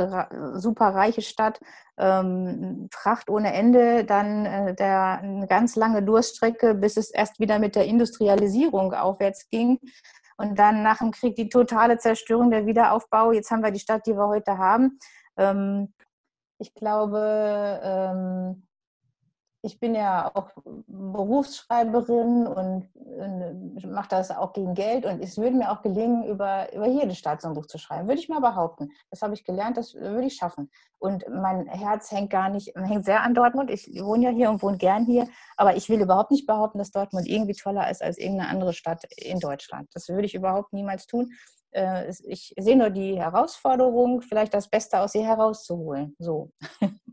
super 0.54 0.94
reiche 0.94 1.22
Stadt, 1.22 1.60
ähm, 2.00 2.88
Fracht 2.92 3.28
ohne 3.28 3.52
Ende, 3.52 4.04
dann 4.04 4.46
äh, 4.46 4.74
der, 4.74 5.20
eine 5.22 5.46
ganz 5.46 5.76
lange 5.76 6.02
Durststrecke, 6.02 6.74
bis 6.74 6.96
es 6.96 7.10
erst 7.10 7.38
wieder 7.38 7.58
mit 7.58 7.76
der 7.76 7.84
Industrialisierung 7.84 8.94
aufwärts 8.94 9.48
ging. 9.50 9.78
Und 10.36 10.58
dann 10.58 10.82
nach 10.82 10.98
dem 10.98 11.10
Krieg 11.10 11.36
die 11.36 11.50
totale 11.50 11.98
Zerstörung, 11.98 12.50
der 12.50 12.64
Wiederaufbau. 12.64 13.32
Jetzt 13.32 13.50
haben 13.50 13.62
wir 13.62 13.70
die 13.70 13.80
Stadt, 13.80 14.06
die 14.06 14.14
wir 14.14 14.28
heute 14.28 14.56
haben. 14.56 14.98
Ähm, 15.36 15.92
ich 16.58 16.74
glaube, 16.74 17.80
ähm, 17.82 18.66
ich 19.62 19.78
bin 19.78 19.94
ja 19.94 20.30
auch 20.34 20.50
Berufsschreiberin 20.86 22.46
und, 22.46 22.88
und 22.94 23.90
mache 23.90 24.08
das 24.08 24.30
auch 24.30 24.54
gegen 24.54 24.74
Geld 24.74 25.04
und 25.04 25.22
es 25.22 25.36
würde 25.36 25.56
mir 25.56 25.70
auch 25.70 25.82
gelingen, 25.82 26.24
über, 26.24 26.72
über 26.72 26.86
jede 26.86 27.14
Stadt 27.14 27.42
so 27.42 27.48
ein 27.48 27.54
Buch 27.54 27.66
zu 27.66 27.76
schreiben, 27.76 28.08
würde 28.08 28.20
ich 28.20 28.28
mal 28.28 28.40
behaupten. 28.40 28.90
Das 29.10 29.20
habe 29.20 29.34
ich 29.34 29.44
gelernt, 29.44 29.76
das 29.76 29.94
würde 29.94 30.26
ich 30.26 30.36
schaffen. 30.36 30.70
Und 30.98 31.24
mein 31.28 31.66
Herz 31.66 32.10
hängt 32.10 32.30
gar 32.30 32.48
nicht, 32.48 32.74
hängt 32.76 33.04
sehr 33.04 33.22
an 33.22 33.34
Dortmund. 33.34 33.70
Ich 33.70 33.86
wohne 34.02 34.24
ja 34.24 34.30
hier 34.30 34.50
und 34.50 34.62
wohne 34.62 34.78
gern 34.78 35.04
hier, 35.04 35.28
aber 35.56 35.76
ich 35.76 35.88
will 35.90 36.00
überhaupt 36.00 36.30
nicht 36.30 36.46
behaupten, 36.46 36.78
dass 36.78 36.90
Dortmund 36.90 37.28
irgendwie 37.28 37.54
toller 37.54 37.90
ist 37.90 38.02
als 38.02 38.16
irgendeine 38.16 38.50
andere 38.50 38.72
Stadt 38.72 39.04
in 39.16 39.40
Deutschland. 39.40 39.88
Das 39.92 40.08
würde 40.08 40.24
ich 40.24 40.34
überhaupt 40.34 40.72
niemals 40.72 41.06
tun. 41.06 41.32
Äh, 41.72 42.10
ich 42.26 42.54
sehe 42.58 42.76
nur 42.76 42.90
die 42.90 43.20
Herausforderung, 43.20 44.22
vielleicht 44.22 44.54
das 44.54 44.68
Beste 44.68 45.00
aus 45.00 45.14
ihr 45.14 45.26
herauszuholen. 45.26 46.16
So. 46.18 46.50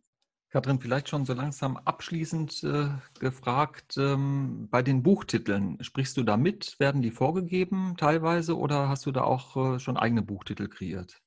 Katrin, 0.50 0.80
vielleicht 0.80 1.10
schon 1.10 1.26
so 1.26 1.34
langsam 1.34 1.78
abschließend 1.78 2.64
äh, 2.64 2.88
gefragt, 3.20 3.98
ähm, 3.98 4.70
bei 4.72 4.82
den 4.82 5.04
Buchtiteln, 5.04 5.78
sprichst 5.82 6.16
du 6.16 6.24
da 6.24 6.38
mit? 6.38 6.80
Werden 6.80 7.02
die 7.02 7.12
vorgegeben 7.12 7.96
teilweise 7.98 8.58
oder 8.58 8.88
hast 8.88 9.06
du 9.06 9.12
da 9.12 9.24
auch 9.24 9.76
äh, 9.76 9.80
schon 9.80 9.98
eigene 9.98 10.22
Buchtitel 10.22 10.70
kreiert? 10.70 11.22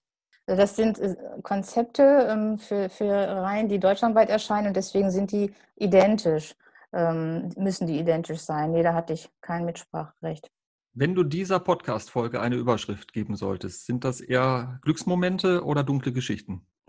Also 0.47 0.63
das 0.63 0.75
sind 0.75 0.99
äh, 0.99 1.15
Konzepte 1.43 2.29
ähm, 2.31 2.59
für, 2.59 2.89
für 2.89 3.13
Reihen, 3.13 3.69
die 3.69 3.79
deutschlandweit 3.79 4.31
erscheinen 4.31 4.69
und 4.69 4.77
deswegen 4.77 5.11
sind 5.11 5.33
die 5.33 5.53
identisch, 5.77 6.57
ähm, 6.95 7.51
müssen 7.59 7.87
die 7.87 7.99
identisch 7.99 8.41
sein. 8.41 8.75
Jeder 8.75 8.95
hat 8.95 9.11
dich 9.11 9.29
kein 9.43 9.67
Mitspracherecht. 9.67 10.51
Wenn 10.95 11.15
du 11.15 11.25
dieser 11.25 11.61
Podcast-Folge 11.61 12.41
eine 12.41 12.57
Überschrift 12.57 13.13
geben 13.13 13.37
solltest, 13.37 13.87
sind 13.87 14.03
das 14.03 14.21
eher 14.21 14.81
Glücksmomente 14.83 15.63
oder 15.63 15.85
dunkle 15.85 16.13
Geschichten? 16.13 16.67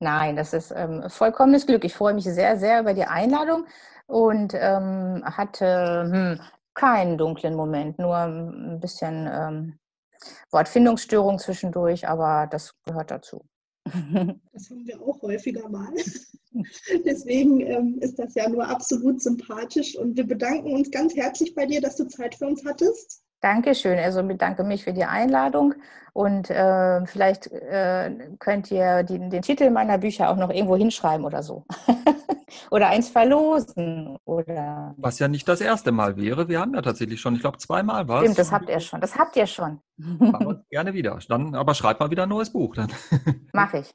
Nein, 0.00 0.36
das 0.36 0.52
ist 0.52 0.72
ähm, 0.74 1.04
vollkommenes 1.08 1.66
Glück. 1.66 1.84
Ich 1.84 1.94
freue 1.94 2.14
mich 2.14 2.24
sehr, 2.24 2.58
sehr 2.58 2.80
über 2.80 2.94
die 2.94 3.04
Einladung 3.04 3.66
und 4.06 4.54
ähm, 4.54 5.22
hatte 5.24 6.08
hm, 6.10 6.40
keinen 6.74 7.18
dunklen 7.18 7.54
Moment, 7.54 7.98
nur 7.98 8.16
ein 8.16 8.80
bisschen 8.80 9.28
ähm, 9.30 9.78
Wortfindungsstörung 10.50 11.38
zwischendurch, 11.38 12.06
aber 12.08 12.46
das 12.50 12.74
gehört 12.84 13.10
dazu. 13.10 13.44
Das 14.52 14.70
haben 14.70 14.86
wir 14.86 15.00
auch 15.00 15.20
häufiger 15.22 15.68
mal. 15.68 15.92
Deswegen 17.04 17.60
ähm, 17.60 17.98
ist 18.00 18.18
das 18.18 18.34
ja 18.34 18.48
nur 18.48 18.66
absolut 18.66 19.22
sympathisch 19.22 19.96
und 19.96 20.16
wir 20.16 20.26
bedanken 20.26 20.72
uns 20.72 20.90
ganz 20.90 21.14
herzlich 21.14 21.54
bei 21.54 21.66
dir, 21.66 21.80
dass 21.80 21.96
du 21.96 22.08
Zeit 22.08 22.34
für 22.34 22.46
uns 22.46 22.64
hattest. 22.64 23.22
Dankeschön. 23.46 23.96
Also 23.96 24.24
bedanke 24.24 24.64
mich 24.64 24.82
für 24.82 24.92
die 24.92 25.04
Einladung 25.04 25.74
und 26.12 26.50
äh, 26.50 27.06
vielleicht 27.06 27.46
äh, 27.52 28.10
könnt 28.40 28.72
ihr 28.72 29.04
die, 29.04 29.20
den 29.20 29.40
Titel 29.40 29.70
meiner 29.70 29.98
Bücher 29.98 30.30
auch 30.30 30.36
noch 30.36 30.50
irgendwo 30.50 30.76
hinschreiben 30.76 31.24
oder 31.24 31.44
so. 31.44 31.64
oder 32.72 32.88
eins 32.88 33.08
verlosen. 33.08 34.18
Oder 34.24 34.96
Was 34.98 35.20
ja 35.20 35.28
nicht 35.28 35.46
das 35.46 35.60
erste 35.60 35.92
Mal 35.92 36.16
wäre. 36.16 36.48
Wir 36.48 36.58
haben 36.58 36.74
ja 36.74 36.82
tatsächlich 36.82 37.20
schon, 37.20 37.36
ich 37.36 37.40
glaube, 37.40 37.58
zweimal 37.58 38.08
was. 38.08 38.22
Stimmt, 38.22 38.38
das 38.38 38.50
habt 38.50 38.68
ihr 38.68 38.80
schon. 38.80 39.00
Das 39.00 39.16
habt 39.16 39.36
ihr 39.36 39.46
schon. 39.46 39.78
aber 40.20 40.64
gerne 40.70 40.92
wieder. 40.92 41.16
Dann, 41.28 41.54
aber 41.54 41.74
schreibt 41.74 42.00
mal 42.00 42.10
wieder 42.10 42.24
ein 42.24 42.30
neues 42.30 42.50
Buch. 42.50 42.74
Dann. 42.74 42.90
Mach 43.52 43.74
ich. 43.74 43.94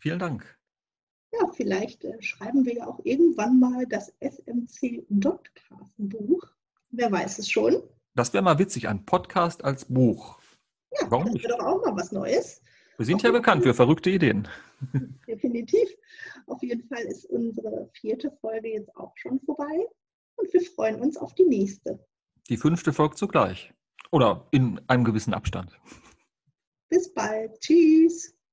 Vielen 0.00 0.18
Dank. 0.18 0.44
Ja, 1.32 1.48
vielleicht 1.54 2.04
äh, 2.04 2.20
schreiben 2.20 2.66
wir 2.66 2.74
ja 2.74 2.88
auch 2.88 3.00
irgendwann 3.04 3.58
mal 3.58 3.86
das 3.86 4.12
SMC 4.20 5.06
Dotcast-Buch. 5.08 6.42
Wer 6.90 7.10
weiß 7.10 7.38
es 7.38 7.50
schon. 7.50 7.82
Das 8.16 8.32
wäre 8.32 8.44
mal 8.44 8.58
witzig, 8.60 8.88
ein 8.88 9.04
Podcast 9.04 9.64
als 9.64 9.86
Buch. 9.86 10.38
Ja, 10.92 11.10
Warum 11.10 11.34
das 11.34 11.42
wäre 11.42 11.58
doch 11.58 11.66
auch 11.66 11.84
mal 11.84 11.96
was 11.96 12.12
Neues. 12.12 12.62
Wir 12.96 13.06
sind 13.06 13.16
Auf 13.16 13.22
ja 13.24 13.32
bekannt 13.32 13.64
für 13.64 13.74
verrückte 13.74 14.10
Ideen. 14.10 14.46
Definitiv. 15.26 15.88
Auf 16.46 16.62
jeden 16.62 16.86
Fall 16.86 17.02
ist 17.02 17.24
unsere 17.26 17.90
vierte 17.92 18.30
Folge 18.40 18.68
jetzt 18.68 18.94
auch 18.96 19.12
schon 19.16 19.40
vorbei 19.40 19.88
und 20.36 20.52
wir 20.52 20.60
freuen 20.62 21.00
uns 21.00 21.16
auf 21.16 21.34
die 21.34 21.44
nächste. 21.44 21.98
Die 22.48 22.56
fünfte 22.56 22.92
folgt 22.92 23.18
zugleich. 23.18 23.72
Oder 24.12 24.46
in 24.52 24.80
einem 24.86 25.02
gewissen 25.02 25.34
Abstand. 25.34 25.76
Bis 26.88 27.12
bald. 27.12 27.58
Tschüss. 27.58 28.33